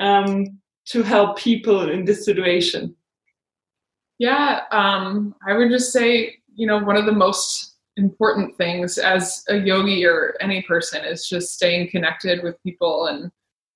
um, 0.00 0.58
to 0.86 1.02
help 1.02 1.36
people 1.36 1.90
in 1.90 2.06
this 2.06 2.24
situation? 2.24 2.96
Yeah, 4.18 4.62
um, 4.72 5.34
I 5.46 5.54
would 5.54 5.70
just 5.70 5.92
say 5.92 6.37
you 6.58 6.66
know, 6.66 6.78
one 6.78 6.96
of 6.96 7.06
the 7.06 7.12
most 7.12 7.76
important 7.96 8.56
things 8.56 8.98
as 8.98 9.44
a 9.48 9.56
yogi 9.56 10.04
or 10.04 10.36
any 10.40 10.60
person 10.62 11.04
is 11.04 11.28
just 11.28 11.54
staying 11.54 11.88
connected 11.88 12.42
with 12.42 12.62
people 12.64 13.06
and 13.06 13.30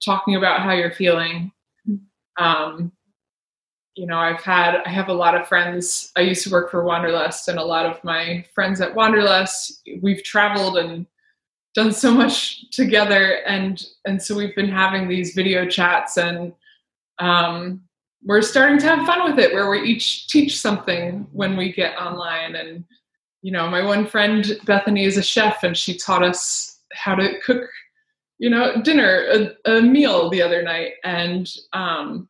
talking 0.05 0.35
about 0.35 0.61
how 0.61 0.73
you're 0.73 0.92
feeling. 0.92 1.53
Um, 2.37 2.90
you 3.95 4.07
know, 4.07 4.18
I've 4.18 4.40
had, 4.40 4.83
I 4.85 4.88
have 4.88 5.09
a 5.09 5.14
lot 5.14 5.37
of 5.37 5.47
friends. 5.47 6.11
I 6.16 6.23
used 6.23 6.42
to 6.45 6.51
work 6.51 6.73
for 6.73 6.83
Wanderlust, 6.83 7.47
and 7.47 7.59
a 7.59 7.64
lot 7.64 7.87
of 7.87 8.03
my 8.03 8.45
friends 8.53 8.81
at 8.81 8.95
Wanderlust, 8.95 9.81
we've 10.01 10.25
traveled 10.25 10.77
and 10.79 11.07
done 11.75 11.92
so 11.92 12.12
much 12.12 12.68
together, 12.71 13.45
and 13.47 13.85
and 14.07 14.21
so 14.21 14.35
we've 14.35 14.57
been 14.57 14.71
having 14.71 15.09
these 15.09 15.35
video 15.35 15.68
chats, 15.68 16.16
and 16.16 16.53
um, 17.18 17.83
we're 18.25 18.43
starting 18.43 18.79
to 18.79 18.87
have 18.87 19.07
fun 19.07 19.25
with 19.29 19.39
it 19.39 19.53
where 19.53 19.69
we 19.69 19.83
each 19.83 20.29
teach 20.29 20.59
something 20.59 21.27
when 21.33 21.57
we 21.57 21.73
get 21.73 21.97
online. 21.97 22.55
And 22.55 22.85
you 23.43 23.53
know 23.53 23.69
my 23.69 23.83
one 23.83 24.07
friend 24.07 24.59
bethany 24.65 25.05
is 25.05 25.17
a 25.17 25.23
chef 25.23 25.63
and 25.65 25.77
she 25.77 25.97
taught 25.97 26.23
us 26.23 26.81
how 26.93 27.15
to 27.15 27.41
cook 27.41 27.69
you 28.39 28.51
know 28.51 28.81
dinner 28.83 29.55
a, 29.67 29.71
a 29.79 29.83
meal 29.83 30.31
the 30.31 30.43
other 30.43 30.63
night. 30.63 30.93
And 31.05 31.49
um, 31.73 32.29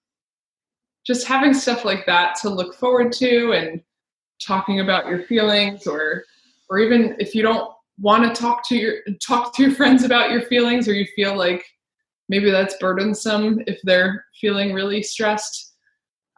just 1.04 1.26
having 1.26 1.52
stuff 1.52 1.84
like 1.84 2.06
that 2.06 2.36
to 2.42 2.48
look 2.48 2.74
forward 2.74 3.12
to 3.12 3.52
and 3.52 3.80
talking 4.44 4.80
about 4.80 5.06
your 5.06 5.22
feelings 5.22 5.86
or 5.86 6.24
or 6.70 6.78
even 6.78 7.16
if 7.18 7.34
you 7.34 7.42
don't 7.42 7.70
want 7.98 8.24
to 8.24 8.40
talk 8.40 8.66
to 8.68 8.76
your 8.76 8.94
talk 9.24 9.54
to 9.54 9.62
your 9.62 9.72
friends 9.72 10.04
about 10.04 10.30
your 10.30 10.42
feelings 10.42 10.88
or 10.88 10.94
you 10.94 11.06
feel 11.14 11.36
like 11.36 11.64
maybe 12.28 12.50
that's 12.50 12.76
burdensome 12.78 13.60
if 13.66 13.78
they're 13.84 14.24
feeling 14.40 14.72
really 14.72 15.02
stressed 15.02 15.71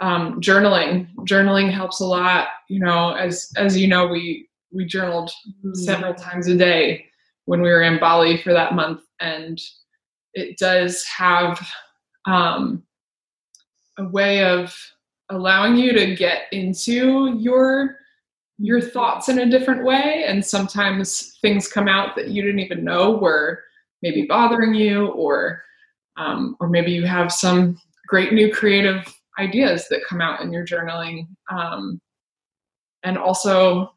um, 0.04 0.38
journaling 0.38 1.08
journaling 1.20 1.72
helps 1.72 2.00
a 2.00 2.04
lot 2.04 2.48
you 2.68 2.78
know 2.78 3.14
as 3.14 3.50
as 3.56 3.74
you 3.78 3.88
know 3.88 4.06
we 4.06 4.46
we 4.70 4.84
journaled 4.84 5.30
mm-hmm. 5.48 5.72
several 5.72 6.12
times 6.12 6.46
a 6.46 6.54
day 6.54 7.06
when 7.46 7.62
we 7.62 7.70
were 7.70 7.80
in 7.80 7.98
bali 7.98 8.36
for 8.36 8.52
that 8.52 8.74
month 8.74 9.00
and 9.20 9.62
it 10.34 10.58
does 10.58 11.04
have 11.04 11.66
um, 12.26 12.82
a 13.98 14.04
way 14.04 14.44
of 14.44 14.76
allowing 15.30 15.74
you 15.74 15.92
to 15.94 16.14
get 16.14 16.42
into 16.52 17.38
your 17.38 17.96
your 18.58 18.82
thoughts 18.82 19.30
in 19.30 19.38
a 19.38 19.50
different 19.50 19.84
way 19.84 20.24
and 20.26 20.44
sometimes 20.44 21.38
things 21.40 21.66
come 21.66 21.88
out 21.88 22.14
that 22.14 22.28
you 22.28 22.42
didn't 22.42 22.60
even 22.60 22.84
know 22.84 23.12
were 23.12 23.62
maybe 24.02 24.26
bothering 24.26 24.74
you 24.74 25.06
or 25.06 25.62
um, 26.18 26.56
or 26.60 26.68
maybe 26.68 26.92
you 26.92 27.06
have 27.06 27.32
some 27.32 27.80
great 28.06 28.34
new 28.34 28.52
creative 28.52 29.02
ideas 29.38 29.88
that 29.88 30.04
come 30.08 30.20
out 30.20 30.40
in 30.40 30.52
your 30.52 30.64
journaling 30.64 31.26
um, 31.50 32.00
and 33.02 33.18
also 33.18 33.92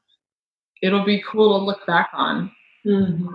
it'll 0.81 1.05
be 1.05 1.23
cool 1.27 1.57
to 1.59 1.65
look 1.65 1.85
back 1.87 2.09
on 2.13 2.51
Mhm. 2.85 3.29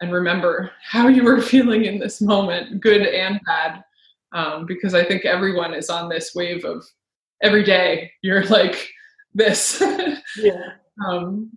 and 0.00 0.12
remember 0.12 0.70
how 0.82 1.08
you 1.08 1.24
were 1.24 1.40
feeling 1.52 1.84
in 1.84 1.98
this 1.98 2.20
moment, 2.20 2.80
good 2.80 3.02
and 3.06 3.40
bad. 3.46 3.82
Um, 4.32 4.66
because 4.66 4.94
I 4.94 5.04
think 5.04 5.24
everyone 5.24 5.72
is 5.74 5.88
on 5.88 6.08
this 6.08 6.34
wave 6.34 6.64
of 6.64 6.84
every 7.42 7.62
day 7.64 8.10
you're 8.22 8.44
like 8.58 8.88
this. 9.34 9.80
Yeah. 10.36 10.72
um, 11.06 11.50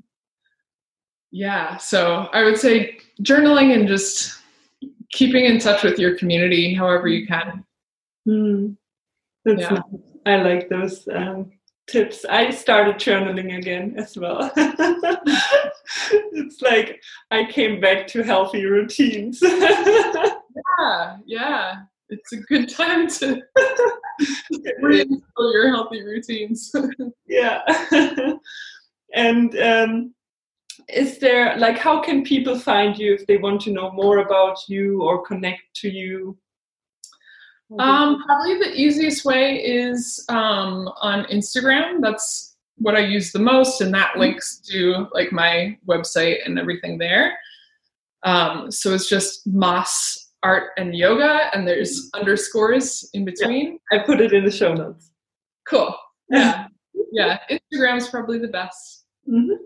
yeah, 1.31 1.77
so 1.77 2.29
I 2.33 2.43
would 2.43 2.57
say 2.57 2.99
journaling 3.21 3.73
and 3.73 3.87
just 3.87 4.39
keeping 5.11 5.45
in 5.45 5.59
touch 5.59 5.83
with 5.83 5.97
your 5.99 6.17
community 6.17 6.73
however 6.73 7.07
you 7.07 7.25
can. 7.27 7.65
Hmm. 8.25 8.73
That's 9.47 9.61
Yeah. 9.61 9.69
nice. 9.69 9.83
I 10.25 10.35
like 10.43 10.67
those 10.67 11.07
um, 11.07 11.51
tips. 11.87 12.25
I 12.25 12.49
started 12.51 12.95
journaling 12.95 13.57
again 13.57 13.95
as 13.97 14.17
well. 14.17 14.51
it's 16.33 16.61
like 16.61 17.01
I 17.31 17.45
came 17.49 17.79
back 17.79 18.07
to 18.07 18.23
healthy 18.23 18.65
routines. 18.65 19.41
Yeah, 20.79 21.17
yeah. 21.27 21.75
It's 22.09 22.33
a 22.33 22.37
good 22.37 22.67
time 22.81 23.07
to 23.19 23.41
reinstill 24.81 25.53
your 25.53 25.69
healthy 25.69 26.01
routines. 26.03 26.73
yeah. 27.27 27.61
and 29.13 29.55
um, 29.59 30.15
is 30.89 31.19
there 31.19 31.57
like 31.57 31.77
how 31.77 32.01
can 32.01 32.23
people 32.23 32.57
find 32.57 32.97
you 32.97 33.13
if 33.13 33.27
they 33.27 33.37
want 33.37 33.61
to 33.61 33.71
know 33.71 33.91
more 33.91 34.17
about 34.19 34.57
you 34.67 35.01
or 35.03 35.21
connect 35.25 35.61
to 35.75 35.89
you? 35.89 36.35
Um, 37.79 38.23
probably 38.23 38.57
the 38.59 38.73
easiest 38.73 39.25
way 39.25 39.55
is 39.57 40.23
um, 40.29 40.89
on 41.01 41.25
Instagram. 41.25 42.01
That's 42.01 42.55
what 42.77 42.95
I 42.95 42.99
use 42.99 43.31
the 43.31 43.39
most, 43.39 43.81
and 43.81 43.93
that 43.93 44.17
links 44.17 44.57
to 44.71 45.07
like 45.13 45.31
my 45.31 45.77
website 45.87 46.45
and 46.45 46.57
everything 46.57 46.97
there. 46.97 47.37
Um, 48.23 48.71
so 48.71 48.93
it's 48.93 49.09
just 49.09 49.45
Moss 49.47 50.29
Art 50.43 50.69
and 50.77 50.95
Yoga, 50.95 51.49
and 51.53 51.67
there's 51.67 52.09
underscores 52.13 53.09
in 53.13 53.25
between. 53.25 53.79
I 53.91 53.99
put 53.99 54.21
it 54.21 54.31
in 54.33 54.45
the 54.45 54.51
show 54.51 54.73
notes. 54.73 55.11
Cool. 55.67 55.93
Yeah, 56.29 56.67
yeah. 57.11 57.39
Instagram's 57.49 58.07
probably 58.07 58.39
the 58.39 58.47
best. 58.47 59.05
Mhm. 59.29 59.57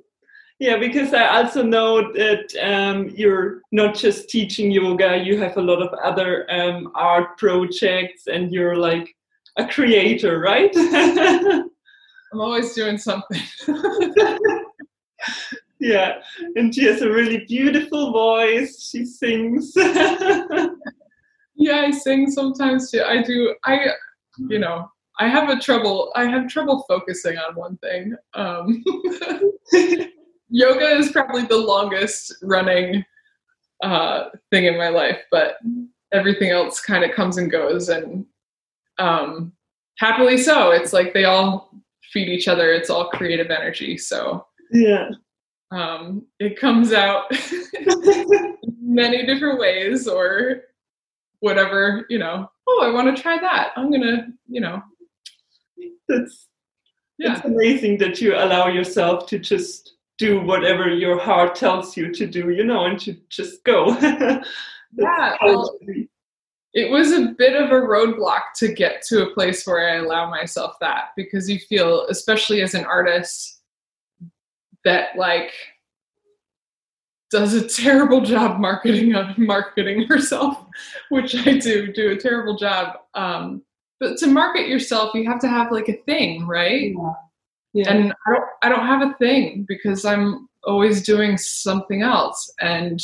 Yeah, 0.62 0.78
because 0.78 1.12
I 1.12 1.26
also 1.38 1.63
know 1.63 2.13
that 2.13 2.54
um, 2.62 3.10
you're 3.15 3.63
not 3.71 3.95
just 3.95 4.30
teaching 4.30 4.69
yoga, 4.69 5.17
you 5.17 5.39
have 5.39 5.58
a 5.58 5.62
lot 5.62 5.82
of 5.82 5.91
other 6.04 6.45
um, 6.52 6.91
art 6.93 7.36
projects 7.39 8.28
and 8.28 8.54
you're 8.54 8.76
like 8.76 9.15
a 9.58 9.65
creator, 9.65 10.39
right? 10.39 10.69
I'm 10.76 11.71
always 12.36 12.76
doing 12.76 13.00
something. 13.00 13.41
yeah, 15.80 16.21
and 16.56 16.76
she 16.76 16.86
has 16.86 17.02
a 17.02 17.10
really 17.10 17.43
beautiful 17.47 18.12
voice. 18.12 18.88
She 18.88 19.04
sings. 19.04 19.74
yeah, 19.76 20.67
I 21.88 21.89
sing 21.89 22.30
sometimes 22.30 22.91
too. 22.91 23.02
I 23.02 23.24
do. 23.24 23.56
I, 23.65 23.88
you 24.38 24.60
know, 24.60 24.91
I 25.17 25.28
have 25.28 25.50
a 25.50 25.60
trouble. 25.60 26.12
I 26.15 26.26
have 26.26 26.47
trouble 26.50 26.86
focusing 26.88 27.39
on 27.39 27.56
one 27.56 27.78
thing. 27.78 28.15
Um, 28.36 28.84
yoga 30.51 30.97
is 30.97 31.11
probably 31.11 31.43
the 31.43 31.57
longest 31.57 32.35
running 32.43 33.03
uh, 33.81 34.25
thing 34.51 34.65
in 34.65 34.77
my 34.77 34.89
life, 34.89 35.19
but 35.31 35.55
everything 36.11 36.51
else 36.51 36.79
kind 36.79 37.03
of 37.03 37.15
comes 37.15 37.37
and 37.37 37.49
goes, 37.49 37.89
and 37.89 38.25
um, 38.99 39.53
happily 39.97 40.37
so. 40.37 40.71
It's 40.71 40.93
like 40.93 41.13
they 41.13 41.23
all 41.25 41.73
feed 42.11 42.27
each 42.27 42.47
other. 42.47 42.71
It's 42.73 42.89
all 42.89 43.09
creative 43.09 43.49
energy. 43.49 43.97
So 43.97 44.45
yeah. 44.71 45.09
um, 45.71 46.27
it 46.39 46.59
comes 46.59 46.93
out 46.93 47.31
many 48.81 49.25
different 49.25 49.59
ways, 49.59 50.07
or 50.07 50.63
whatever. 51.39 52.05
You 52.09 52.19
know. 52.19 52.51
Oh, 52.67 52.83
I 52.83 52.93
want 52.93 53.15
to 53.15 53.21
try 53.21 53.39
that. 53.39 53.71
I'm 53.75 53.91
gonna, 53.91 54.27
you 54.47 54.61
know, 54.61 54.81
That's 56.07 56.47
yeah. 57.17 57.37
it's 57.37 57.45
amazing 57.45 57.97
that 57.97 58.21
you 58.21 58.35
allow 58.35 58.67
yourself 58.67 59.27
to 59.27 59.39
just 59.39 59.95
do 60.21 60.39
whatever 60.39 60.88
your 60.88 61.19
heart 61.19 61.55
tells 61.55 61.97
you 61.97 62.13
to 62.13 62.27
do, 62.27 62.51
you 62.51 62.63
know, 62.63 62.86
and 62.86 62.99
to 62.99 63.17
just 63.29 63.63
go. 63.63 63.97
Yeah, 64.97 65.36
it 65.36 65.38
well, 65.45 65.79
it 66.73 66.91
was 66.91 67.13
a 67.13 67.34
bit 67.38 67.55
of 67.55 67.69
a 67.69 67.81
roadblock 67.81 68.41
to 68.57 68.73
get 68.73 69.01
to 69.03 69.23
a 69.23 69.34
place 69.34 69.65
where 69.65 69.89
I 69.89 69.99
allow 69.99 70.29
myself 70.29 70.75
that 70.81 71.12
because 71.15 71.49
you 71.49 71.60
feel, 71.60 72.07
especially 72.07 72.62
as 72.62 72.73
an 72.73 72.84
artist, 72.84 73.62
that 74.84 75.15
like 75.15 75.53
does 77.29 77.53
a 77.53 77.65
terrible 77.84 78.19
job 78.19 78.60
marketing 78.60 79.13
marketing 79.38 80.07
herself, 80.07 80.57
which 81.07 81.36
I 81.47 81.57
do 81.57 81.93
do 81.93 82.12
a 82.12 82.17
terrible 82.17 82.57
job. 82.57 82.97
Um, 83.13 83.63
but 84.01 84.17
to 84.17 84.27
market 84.27 84.67
yourself, 84.67 85.13
you 85.13 85.25
have 85.29 85.39
to 85.39 85.47
have 85.47 85.71
like 85.71 85.88
a 85.88 86.03
thing, 86.03 86.45
right? 86.45 86.91
yeah. 86.91 87.13
And 87.75 88.13
I 88.27 88.31
don't, 88.31 88.45
I 88.63 88.69
don't 88.69 88.86
have 88.88 89.01
a 89.01 89.15
thing 89.17 89.65
because 89.67 90.05
I'm 90.05 90.47
always 90.63 91.01
doing 91.03 91.38
something 91.38 92.01
else. 92.01 92.53
And 92.60 93.01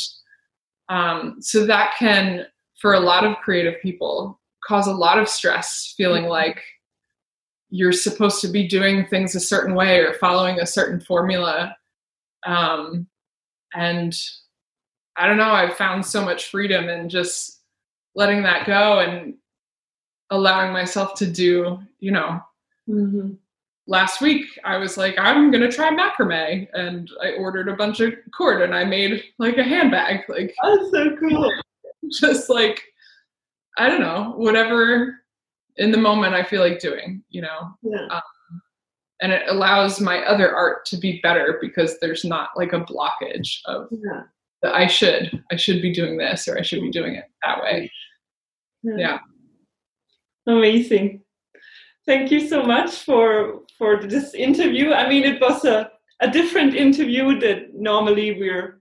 um, 0.88 1.36
so 1.40 1.66
that 1.66 1.94
can, 1.98 2.46
for 2.80 2.94
a 2.94 3.00
lot 3.00 3.24
of 3.24 3.36
creative 3.38 3.80
people, 3.82 4.40
cause 4.66 4.86
a 4.86 4.92
lot 4.92 5.18
of 5.18 5.28
stress, 5.28 5.94
feeling 5.96 6.24
like 6.24 6.62
you're 7.70 7.92
supposed 7.92 8.40
to 8.40 8.48
be 8.48 8.66
doing 8.66 9.06
things 9.06 9.34
a 9.34 9.40
certain 9.40 9.74
way 9.74 9.98
or 9.98 10.14
following 10.14 10.60
a 10.60 10.66
certain 10.66 11.00
formula. 11.00 11.76
Um, 12.46 13.06
and 13.74 14.16
I 15.16 15.26
don't 15.26 15.36
know, 15.36 15.50
I've 15.50 15.76
found 15.76 16.06
so 16.06 16.24
much 16.24 16.46
freedom 16.50 16.88
in 16.88 17.08
just 17.08 17.60
letting 18.14 18.42
that 18.44 18.66
go 18.66 19.00
and 19.00 19.34
allowing 20.30 20.72
myself 20.72 21.14
to 21.16 21.26
do, 21.26 21.78
you 22.00 22.12
know, 22.12 22.40
Mhm. 22.88 23.36
Last 23.88 24.20
week 24.20 24.46
I 24.64 24.76
was 24.76 24.96
like, 24.96 25.16
I'm 25.18 25.50
gonna 25.50 25.70
try 25.72 25.90
macrame, 25.90 26.68
and 26.74 27.10
I 27.22 27.32
ordered 27.32 27.68
a 27.68 27.74
bunch 27.76 27.98
of 28.00 28.14
cord 28.36 28.62
and 28.62 28.74
I 28.74 28.84
made 28.84 29.24
like 29.38 29.56
a 29.58 29.64
handbag, 29.64 30.20
like 30.28 30.54
that's 30.62 30.90
so 30.92 31.16
cool. 31.16 31.50
just 32.20 32.48
like 32.48 32.82
I 33.78 33.88
don't 33.88 34.00
know, 34.00 34.34
whatever 34.36 35.16
in 35.76 35.90
the 35.92 35.98
moment 35.98 36.34
I 36.34 36.42
feel 36.42 36.60
like 36.62 36.80
doing, 36.80 37.22
you 37.28 37.42
know. 37.42 37.72
Yeah. 37.82 38.06
Um, 38.10 38.22
and 39.20 39.32
it 39.32 39.42
allows 39.48 40.00
my 40.00 40.18
other 40.24 40.54
art 40.54 40.84
to 40.86 40.96
be 40.96 41.20
better 41.22 41.58
because 41.60 41.98
there's 42.00 42.24
not 42.24 42.50
like 42.56 42.72
a 42.72 42.80
blockage 42.80 43.58
of 43.66 43.88
Yeah. 43.90 44.22
that 44.62 44.74
I 44.74 44.86
should 44.86 45.42
I 45.50 45.56
should 45.56 45.80
be 45.82 45.92
doing 45.92 46.16
this 46.16 46.46
or 46.48 46.58
I 46.58 46.62
should 46.62 46.80
be 46.82 46.90
doing 46.90 47.14
it 47.14 47.24
that 47.44 47.62
way. 47.62 47.90
Yeah. 48.82 49.18
Amazing. 50.46 51.22
Thank 52.08 52.30
you 52.30 52.48
so 52.48 52.62
much 52.62 53.04
for 53.04 53.64
for 53.76 54.00
this 54.02 54.32
interview. 54.32 54.94
I 54.94 55.06
mean, 55.10 55.24
it 55.24 55.38
was 55.42 55.66
a, 55.66 55.90
a 56.20 56.30
different 56.30 56.74
interview 56.74 57.38
that 57.40 57.74
normally 57.74 58.32
we're 58.40 58.80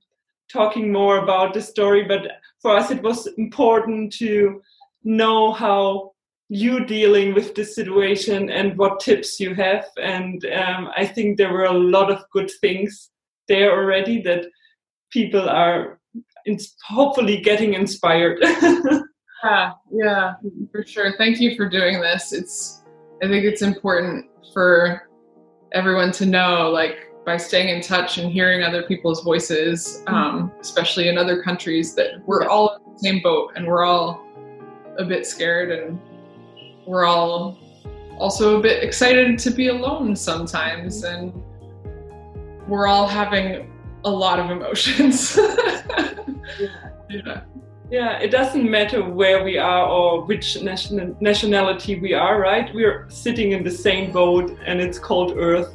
talking 0.50 0.94
more 0.94 1.18
about 1.18 1.54
the 1.54 1.62
story, 1.62 2.04
but 2.06 2.22
for 2.62 2.72
us 2.78 2.90
it 2.90 3.04
was 3.04 3.28
important 3.38 4.14
to 4.14 4.62
know 5.04 5.52
how 5.52 6.14
you 6.48 6.86
dealing 6.86 7.34
with 7.34 7.54
the 7.54 7.66
situation 7.66 8.50
and 8.50 8.78
what 8.78 9.02
tips 9.02 9.42
you 9.42 9.54
have. 9.56 9.86
And 10.02 10.46
um, 10.46 10.90
I 10.96 11.06
think 11.06 11.38
there 11.38 11.52
were 11.52 11.66
a 11.66 11.84
lot 11.96 12.10
of 12.10 12.24
good 12.32 12.50
things 12.62 13.10
there 13.50 13.74
already 13.78 14.22
that 14.22 14.46
people 15.12 15.50
are 15.50 16.00
hopefully 16.88 17.42
getting 17.42 17.74
inspired. 17.74 18.40
Yeah, 19.44 19.74
yeah, 19.92 20.34
for 20.72 20.84
sure. 20.84 21.14
Thank 21.16 21.40
you 21.40 21.56
for 21.56 21.70
doing 21.70 22.02
this. 22.02 22.34
It's 22.34 22.82
I 23.24 23.28
think 23.28 23.46
it's 23.46 23.62
important 23.62 24.28
for 24.54 25.10
everyone 25.74 26.12
to 26.14 26.26
know, 26.26 26.70
like 26.70 27.12
by 27.26 27.38
staying 27.38 27.70
in 27.70 27.82
touch 27.82 28.18
and 28.18 28.32
hearing 28.32 28.64
other 28.64 28.84
people's 28.84 29.24
voices, 29.24 30.04
um, 30.08 30.52
especially 30.62 31.10
in 31.10 31.18
other 31.18 31.42
countries, 31.44 31.94
that 31.96 32.26
we're 32.26 32.44
Yeah. 32.44 32.50
all 32.50 32.76
in 32.86 32.94
the 32.94 33.00
same 33.00 33.22
boat 33.22 33.52
and 33.56 33.68
we're 33.68 33.84
all 33.84 34.24
a 34.98 35.04
bit 35.04 35.26
scared 35.26 35.72
and 35.72 36.00
we're 36.86 37.06
all 37.06 37.58
also 38.18 38.58
a 38.60 38.62
bit 38.62 38.82
excited 38.84 39.38
to 39.38 39.52
be 39.52 39.68
alone 39.68 40.16
sometimes 40.16 41.04
and 41.04 41.34
we're 42.68 42.88
all 42.88 43.08
having 43.08 43.72
a 44.06 44.10
lot 44.10 44.40
of 44.40 44.50
emotions. 44.50 45.38
yeah. 47.10 47.42
Yeah, 47.90 48.20
it 48.20 48.32
doesn't 48.32 48.70
matter 48.70 49.02
where 49.02 49.44
we 49.44 49.58
are 49.58 49.88
or 49.88 50.26
which 50.26 50.62
nation- 50.62 51.16
nationality 51.22 52.00
we 52.00 52.14
are, 52.14 52.40
right? 52.40 52.74
We're 52.74 53.06
sitting 53.10 53.54
in 53.54 53.64
the 53.64 53.72
same 53.72 54.12
boat 54.12 54.58
and 54.66 54.82
it's 54.82 55.00
called 55.00 55.38
Earth. 55.38 55.74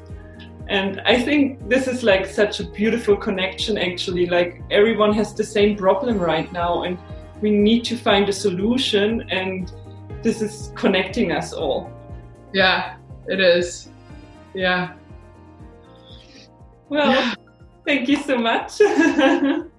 And 0.68 1.00
I 1.06 1.20
think 1.20 1.68
this 1.68 1.88
is 1.88 2.02
like 2.02 2.26
such 2.26 2.60
a 2.60 2.64
beautiful 2.64 3.16
connection, 3.16 3.78
actually. 3.78 4.26
Like 4.26 4.62
everyone 4.70 5.12
has 5.14 5.34
the 5.34 5.44
same 5.44 5.76
problem 5.76 6.18
right 6.18 6.50
now, 6.52 6.82
and 6.84 6.98
we 7.40 7.50
need 7.50 7.84
to 7.86 7.96
find 7.96 8.28
a 8.28 8.32
solution, 8.32 9.28
and 9.30 9.72
this 10.22 10.40
is 10.40 10.72
connecting 10.76 11.32
us 11.32 11.52
all. 11.52 11.90
Yeah, 12.52 12.96
it 13.26 13.40
is. 13.40 13.88
Yeah. 14.54 14.92
Well, 16.88 17.10
Yeah. 17.10 17.34
Thank 17.84 18.08
you 18.08 18.16
so 18.18 18.38
much. 18.38 18.80